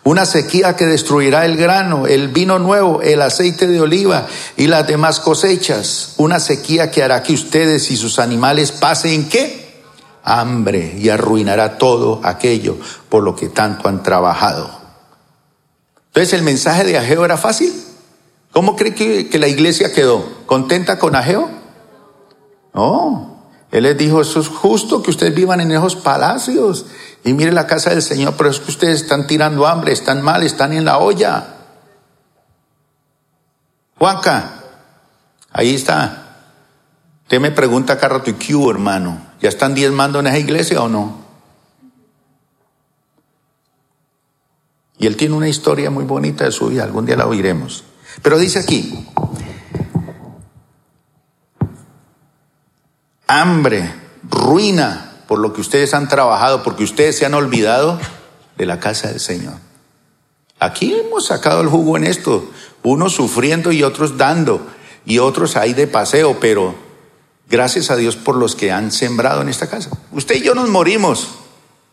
[0.02, 4.86] Una sequía que destruirá el grano, el vino nuevo, el aceite de oliva y las
[4.86, 6.12] demás cosechas.
[6.18, 9.63] Una sequía que hará que ustedes y sus animales pasen qué?
[10.24, 12.76] Hambre y arruinará todo aquello
[13.08, 14.70] por lo que tanto han trabajado.
[16.06, 17.72] Entonces el mensaje de Ageo era fácil.
[18.52, 20.24] ¿Cómo cree que, la iglesia quedó?
[20.46, 21.48] ¿Contenta con Ageo?
[22.72, 23.34] No.
[23.72, 26.86] Él les dijo, eso es justo que ustedes vivan en esos palacios
[27.24, 30.44] y miren la casa del Señor, pero es que ustedes están tirando hambre, están mal,
[30.44, 31.48] están en la olla.
[33.98, 34.60] Juanca,
[35.50, 36.24] ahí está.
[37.24, 39.33] Usted me pregunta acá rato, ¿y qué hermano?
[39.44, 41.18] ¿Ya están diezmando en esa iglesia o no?
[44.96, 47.84] Y él tiene una historia muy bonita de su vida, algún día la oiremos.
[48.22, 49.06] Pero dice aquí,
[53.26, 53.92] hambre,
[54.30, 58.00] ruina por lo que ustedes han trabajado, porque ustedes se han olvidado
[58.56, 59.56] de la casa del Señor.
[60.58, 62.50] Aquí hemos sacado el jugo en esto,
[62.82, 64.66] unos sufriendo y otros dando,
[65.04, 66.83] y otros ahí de paseo, pero
[67.48, 69.90] Gracias a Dios por los que han sembrado en esta casa.
[70.12, 71.30] Usted y yo nos morimos,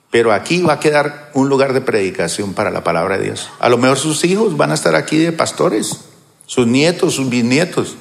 [0.09, 3.49] pero aquí va a quedar un lugar de predicación para la palabra de Dios.
[3.59, 5.97] A lo mejor sus hijos van a estar aquí de pastores,
[6.45, 7.95] sus nietos, sus bisnietos,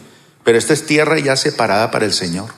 [0.44, 2.48] pero esta es tierra ya separada para el Señor.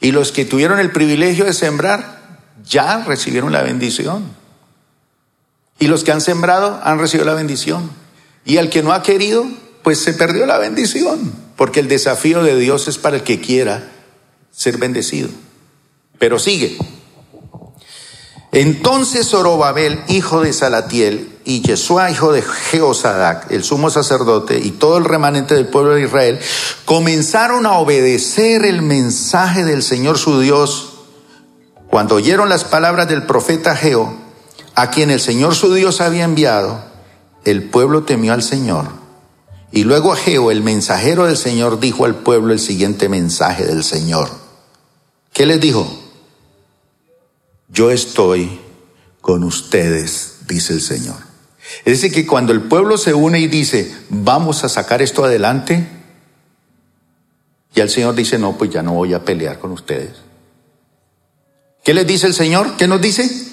[0.00, 2.22] Y los que tuvieron el privilegio de sembrar
[2.64, 4.24] ya recibieron la bendición.
[5.78, 7.90] Y los que han sembrado han recibido la bendición.
[8.44, 9.46] Y el que no ha querido,
[9.82, 11.32] pues se perdió la bendición,
[11.62, 13.88] porque el desafío de Dios es para el que quiera
[14.50, 15.28] ser bendecido.
[16.18, 16.76] Pero sigue.
[18.50, 24.98] Entonces Zorobabel, hijo de Salatiel, y Yeshua, hijo de Jehosadak, el sumo sacerdote, y todo
[24.98, 26.40] el remanente del pueblo de Israel,
[26.84, 30.94] comenzaron a obedecer el mensaje del Señor su Dios.
[31.88, 34.12] Cuando oyeron las palabras del profeta Geo,
[34.74, 36.82] a quien el Señor su Dios había enviado,
[37.44, 39.01] el pueblo temió al Señor
[39.72, 44.28] y luego Ageo, el mensajero del Señor, dijo al pueblo el siguiente mensaje del Señor.
[45.32, 45.90] ¿Qué les dijo?
[47.68, 48.60] Yo estoy
[49.22, 51.16] con ustedes, dice el Señor.
[51.86, 55.88] Es decir, que cuando el pueblo se une y dice, vamos a sacar esto adelante,
[57.74, 60.16] y el Señor dice, no, pues ya no voy a pelear con ustedes.
[61.82, 62.76] ¿Qué les dice el Señor?
[62.76, 63.52] ¿Qué nos dice?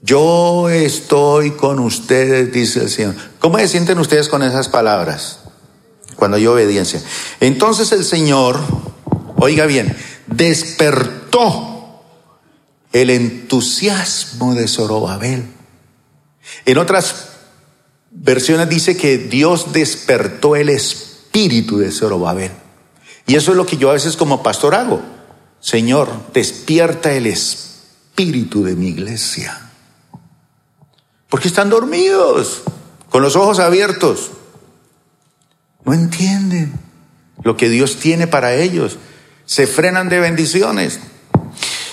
[0.00, 3.14] Yo estoy con ustedes, dice el Señor.
[3.40, 5.40] ¿Cómo se sienten ustedes con esas palabras?
[6.16, 7.00] Cuando hay obediencia.
[7.40, 8.58] Entonces el Señor,
[9.36, 12.02] oiga bien, despertó
[12.92, 15.46] el entusiasmo de Zorobabel.
[16.64, 17.28] En otras
[18.10, 22.52] versiones dice que Dios despertó el espíritu de Zorobabel.
[23.26, 25.00] Y eso es lo que yo a veces como pastor hago.
[25.60, 29.70] Señor, despierta el espíritu de mi iglesia.
[31.28, 32.62] Porque están dormidos,
[33.10, 34.30] con los ojos abiertos.
[35.84, 36.78] No entienden
[37.42, 38.98] lo que Dios tiene para ellos.
[39.46, 41.00] Se frenan de bendiciones.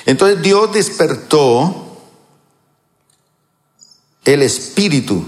[0.06, 1.86] Entonces Dios despertó
[4.26, 5.26] el espíritu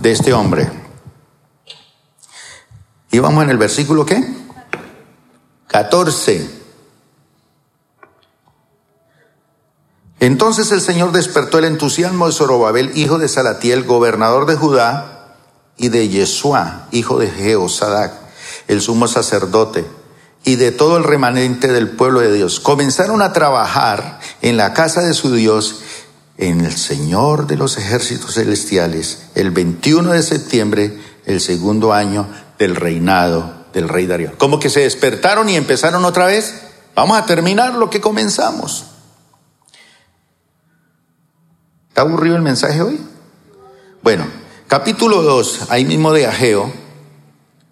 [0.00, 0.70] de este hombre.
[3.10, 4.22] Y vamos en el versículo qué?
[5.68, 6.57] 14.
[10.20, 15.18] Entonces el Señor despertó el entusiasmo de Zorobabel, hijo de Salatiel, gobernador de Judá,
[15.76, 18.12] y de Yeshua, hijo de Jehosadak,
[18.66, 19.86] el sumo sacerdote,
[20.44, 22.58] y de todo el remanente del pueblo de Dios.
[22.60, 25.82] Comenzaron a trabajar en la casa de su Dios,
[26.36, 32.26] en el Señor de los ejércitos celestiales, el 21 de septiembre, el segundo año
[32.58, 34.32] del reinado del rey Darío.
[34.38, 36.54] Como que se despertaron y empezaron otra vez.
[36.94, 38.86] Vamos a terminar lo que comenzamos.
[41.98, 42.96] ¿Está aburrido el mensaje hoy?
[44.04, 44.24] Bueno,
[44.68, 46.72] capítulo 2, ahí mismo de Ageo,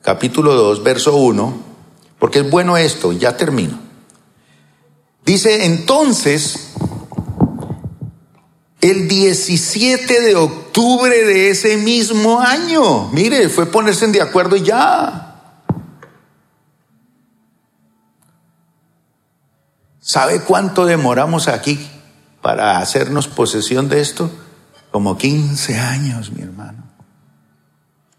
[0.03, 1.57] capítulo 2, verso 1,
[2.19, 3.79] porque es bueno esto, ya termino.
[5.25, 6.73] Dice, entonces,
[8.81, 15.37] el 17 de octubre de ese mismo año, mire, fue ponerse de acuerdo y ya.
[20.01, 21.91] ¿Sabe cuánto demoramos aquí
[22.47, 24.31] para hacernos posesión de esto?
[24.93, 26.85] Como 15 años, mi hermano.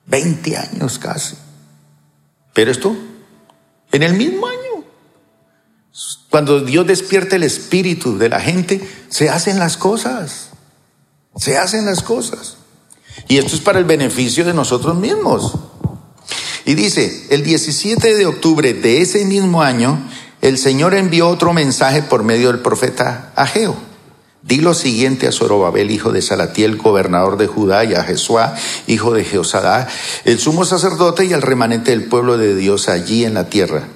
[0.06, 1.38] 20 años casi.
[2.54, 2.94] Pero esto,
[3.90, 4.84] en el mismo año.
[6.30, 10.50] Cuando Dios despierta el espíritu de la gente, se hacen las cosas.
[11.38, 12.58] Se hacen las cosas.
[13.30, 15.54] Y esto es para el beneficio de nosotros mismos.
[16.66, 20.06] Y dice, el 17 de octubre de ese mismo año,
[20.42, 23.88] el Señor envió otro mensaje por medio del profeta Ageo
[24.42, 29.14] Di lo siguiente a Zorobabel, hijo de Salatiel, gobernador de Judá, y a Jesuá, hijo
[29.14, 29.88] de Jehosadá,
[30.24, 33.88] el sumo sacerdote y al remanente del pueblo de Dios allí en la tierra.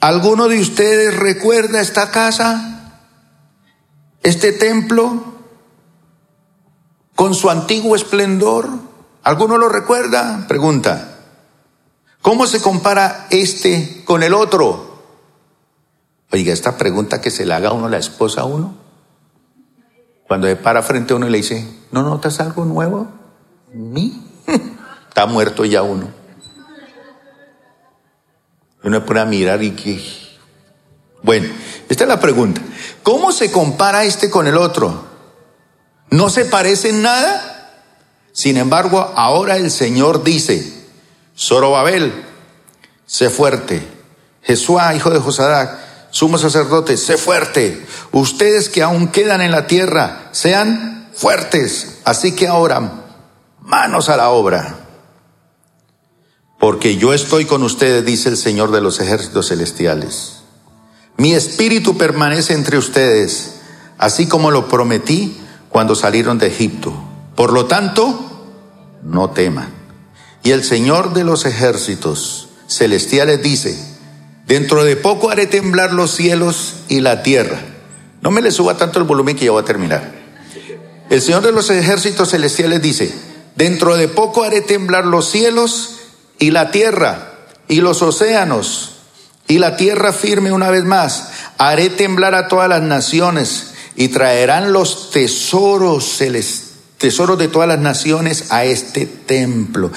[0.00, 3.00] ¿Alguno de ustedes recuerda esta casa?
[4.22, 5.32] ¿Este templo?
[7.14, 8.68] ¿Con su antiguo esplendor?
[9.22, 10.46] ¿Alguno lo recuerda?
[10.48, 11.20] Pregunta.
[12.20, 15.04] ¿Cómo se compara este con el otro?
[16.32, 18.81] Oiga, esta pregunta que se le haga a uno la esposa a uno.
[20.32, 23.06] Cuando se para frente a uno y le dice, ¿no notas algo nuevo?
[23.70, 24.26] ¿Mí?
[25.10, 26.08] Está muerto ya uno.
[28.82, 30.02] Uno pone a mirar y que...
[31.22, 31.52] Bueno,
[31.86, 32.62] esta es la pregunta.
[33.02, 35.04] ¿Cómo se compara este con el otro?
[36.08, 37.82] ¿No se parecen nada?
[38.32, 40.86] Sin embargo, ahora el Señor dice,
[41.36, 42.10] Zorobabel,
[43.04, 43.86] sé fuerte.
[44.40, 45.78] Jesús, hijo de Josadac,
[46.12, 47.84] sumo sacerdote, sé fuerte.
[48.12, 51.98] Ustedes que aún quedan en la tierra, sean fuertes.
[52.04, 53.06] Así que ahora,
[53.60, 54.78] manos a la obra.
[56.60, 60.42] Porque yo estoy con ustedes, dice el Señor de los ejércitos celestiales.
[61.16, 63.54] Mi espíritu permanece entre ustedes,
[63.98, 65.40] así como lo prometí
[65.70, 66.92] cuando salieron de Egipto.
[67.34, 68.46] Por lo tanto,
[69.02, 69.70] no teman.
[70.44, 73.91] Y el Señor de los ejércitos celestiales dice,
[74.52, 77.58] Dentro de poco haré temblar los cielos y la tierra.
[78.20, 80.12] No me le suba tanto el volumen que ya voy a terminar.
[81.08, 83.14] El Señor de los ejércitos celestiales dice,
[83.56, 86.00] dentro de poco haré temblar los cielos
[86.38, 87.32] y la tierra
[87.66, 88.96] y los océanos
[89.48, 91.30] y la tierra firme una vez más.
[91.56, 96.20] Haré temblar a todas las naciones y traerán los tesoros
[96.98, 99.90] tesoros de todas las naciones a este templo.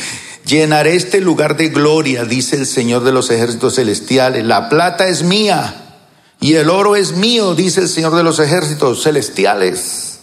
[0.45, 4.45] Llenaré este lugar de gloria, dice el Señor de los ejércitos celestiales.
[4.45, 6.03] La plata es mía
[6.39, 10.19] y el oro es mío, dice el Señor de los ejércitos celestiales.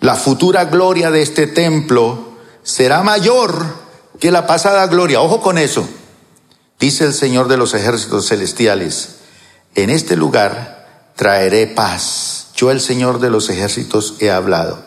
[0.00, 3.64] La futura gloria de este templo será mayor
[4.20, 5.22] que la pasada gloria.
[5.22, 5.88] Ojo con eso.
[6.78, 9.16] Dice el Señor de los ejércitos celestiales.
[9.74, 12.48] En este lugar traeré paz.
[12.54, 14.84] Yo el Señor de los ejércitos he hablado.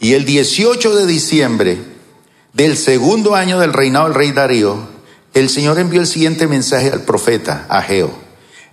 [0.00, 1.93] Y el 18 de diciembre
[2.54, 4.78] del segundo año del reinado del rey Darío,
[5.34, 8.10] el Señor envió el siguiente mensaje al profeta Ageo.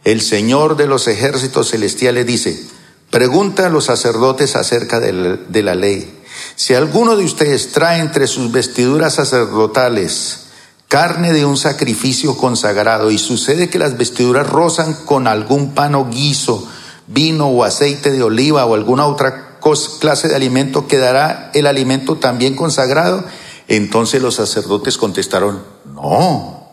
[0.03, 2.63] El Señor de los ejércitos celestiales dice,
[3.09, 6.21] pregunta a los sacerdotes acerca de la, ley.
[6.55, 10.45] Si alguno de ustedes trae entre sus vestiduras sacerdotales
[10.87, 16.09] carne de un sacrificio consagrado y sucede que las vestiduras rozan con algún pan o
[16.09, 16.67] guiso,
[17.07, 19.57] vino o aceite de oliva o alguna otra
[19.99, 23.23] clase de alimento, ¿quedará el alimento también consagrado?
[23.71, 25.63] Entonces los sacerdotes contestaron,
[25.93, 26.67] no.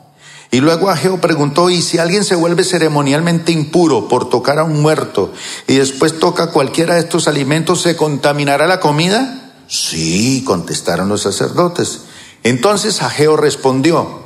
[0.51, 4.83] Y luego Ageo preguntó, ¿y si alguien se vuelve ceremonialmente impuro por tocar a un
[4.83, 5.33] muerto
[5.69, 9.55] y después toca cualquiera de estos alimentos, ¿se contaminará la comida?
[9.69, 12.01] Sí, contestaron los sacerdotes.
[12.43, 14.25] Entonces Ageo respondió,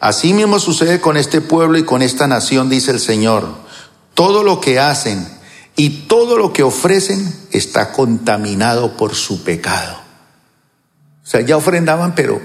[0.00, 3.46] así mismo sucede con este pueblo y con esta nación, dice el Señor.
[4.14, 5.28] Todo lo que hacen
[5.76, 10.05] y todo lo que ofrecen está contaminado por su pecado.
[11.26, 12.40] O sea, ya ofrendaban, pero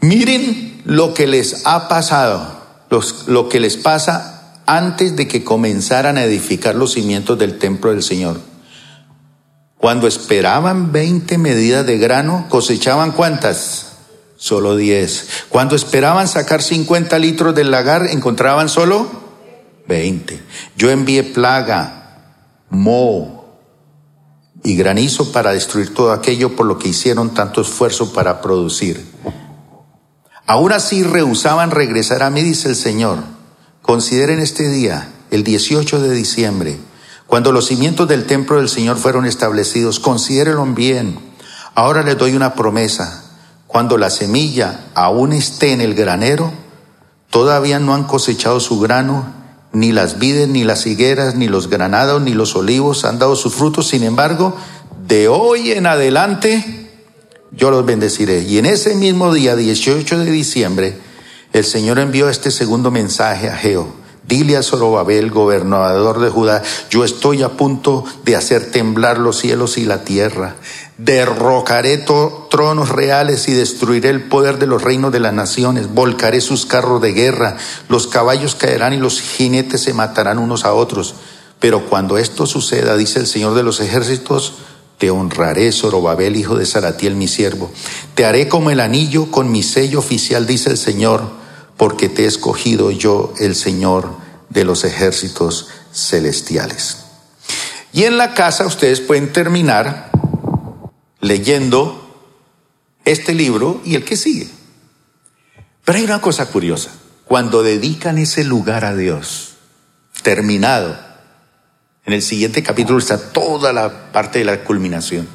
[0.00, 2.58] miren lo que les ha pasado.
[3.26, 8.02] lo que les pasa antes de que comenzaran a edificar los cimientos del templo del
[8.02, 8.40] Señor.
[9.76, 13.92] Cuando esperaban 20 medidas de grano, cosechaban cuántas?
[14.36, 15.44] Solo 10.
[15.50, 19.08] Cuando esperaban sacar 50 litros del lagar, encontraban solo
[19.86, 20.40] 20.
[20.76, 22.32] Yo envié plaga,
[22.70, 23.37] moho
[24.62, 29.04] y granizo para destruir todo aquello por lo que hicieron tanto esfuerzo para producir.
[30.46, 33.18] Aún así rehusaban regresar a mí, dice el Señor.
[33.82, 36.78] Consideren este día, el 18 de diciembre,
[37.26, 41.18] cuando los cimientos del templo del Señor fueron establecidos, considérenlo bien.
[41.74, 43.24] Ahora les doy una promesa.
[43.66, 46.50] Cuando la semilla aún esté en el granero,
[47.28, 49.26] todavía no han cosechado su grano,
[49.72, 53.54] ni las vides, ni las higueras, ni los granados, ni los olivos han dado sus
[53.54, 53.88] frutos.
[53.88, 54.56] Sin embargo,
[55.06, 56.90] de hoy en adelante,
[57.52, 58.42] yo los bendeciré.
[58.42, 60.96] Y en ese mismo día, 18 de diciembre,
[61.52, 63.88] el Señor envió este segundo mensaje a Geo.
[64.26, 69.78] Dile a Zorobabel, gobernador de Judá, yo estoy a punto de hacer temblar los cielos
[69.78, 70.56] y la tierra.
[70.98, 75.94] Derrocaré tronos reales y destruiré el poder de los reinos de las naciones.
[75.94, 77.56] Volcaré sus carros de guerra.
[77.88, 81.14] Los caballos caerán y los jinetes se matarán unos a otros.
[81.60, 84.54] Pero cuando esto suceda, dice el Señor de los ejércitos,
[84.98, 87.70] te honraré, Zorobabel, hijo de Saratiel, mi siervo.
[88.16, 91.22] Te haré como el anillo con mi sello oficial, dice el Señor,
[91.76, 94.10] porque te he escogido yo, el Señor
[94.48, 96.98] de los ejércitos celestiales.
[97.92, 100.10] Y en la casa ustedes pueden terminar
[101.20, 102.04] leyendo
[103.04, 104.48] este libro y el que sigue.
[105.84, 106.90] Pero hay una cosa curiosa.
[107.24, 109.56] Cuando dedican ese lugar a Dios,
[110.22, 110.98] terminado,
[112.04, 115.28] en el siguiente capítulo está toda la parte de la culminación.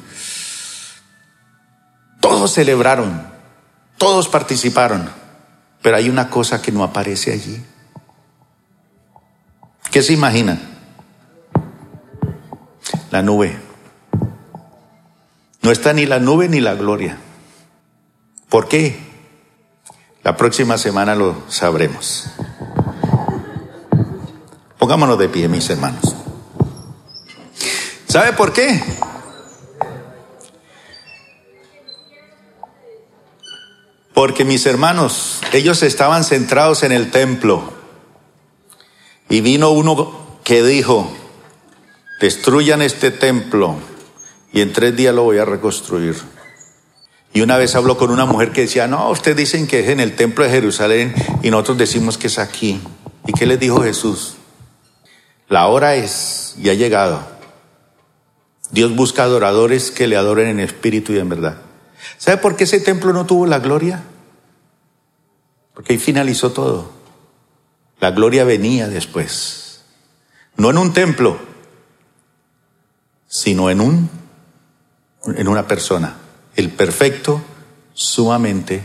[2.20, 3.26] Todos celebraron,
[3.98, 5.08] todos participaron,
[5.82, 7.62] pero hay una cosa que no aparece allí.
[9.90, 10.60] ¿Qué se imaginan?
[13.10, 13.63] La nube.
[15.64, 17.16] No está ni la nube ni la gloria.
[18.50, 18.98] ¿Por qué?
[20.22, 22.26] La próxima semana lo sabremos.
[24.78, 26.14] Pongámonos de pie, mis hermanos.
[28.06, 28.78] ¿Sabe por qué?
[34.12, 37.72] Porque mis hermanos, ellos estaban centrados en el templo.
[39.30, 41.10] Y vino uno que dijo,
[42.20, 43.78] destruyan este templo
[44.54, 46.16] y en tres días lo voy a reconstruir.
[47.32, 49.98] Y una vez habló con una mujer que decía, no, ustedes dicen que es en
[49.98, 52.80] el templo de Jerusalén y nosotros decimos que es aquí.
[53.26, 54.36] ¿Y qué les dijo Jesús?
[55.48, 57.34] La hora es y ha llegado
[58.70, 61.58] Dios busca adoradores que le adoren en espíritu y en verdad.
[62.18, 64.04] ¿Sabe por qué ese templo no tuvo la gloria?
[65.74, 66.90] Porque ahí finalizó todo.
[68.00, 69.82] La gloria venía después.
[70.56, 71.38] No en un templo,
[73.26, 74.23] sino en un
[75.26, 76.16] en una persona,
[76.56, 77.42] el perfecto,
[77.92, 78.82] sumamente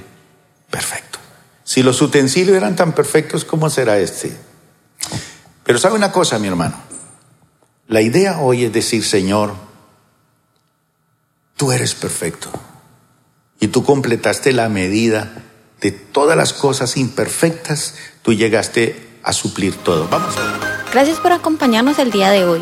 [0.69, 1.19] perfecto.
[1.63, 4.35] Si los utensilios eran tan perfectos, ¿cómo será este?
[5.63, 6.75] Pero sabe una cosa, mi hermano.
[7.87, 9.53] La idea hoy es decir, Señor,
[11.57, 12.49] tú eres perfecto.
[13.59, 15.43] Y tú completaste la medida
[15.81, 20.07] de todas las cosas imperfectas, tú llegaste a suplir todo.
[20.07, 20.33] Vamos.
[20.91, 22.61] Gracias por acompañarnos el día de hoy.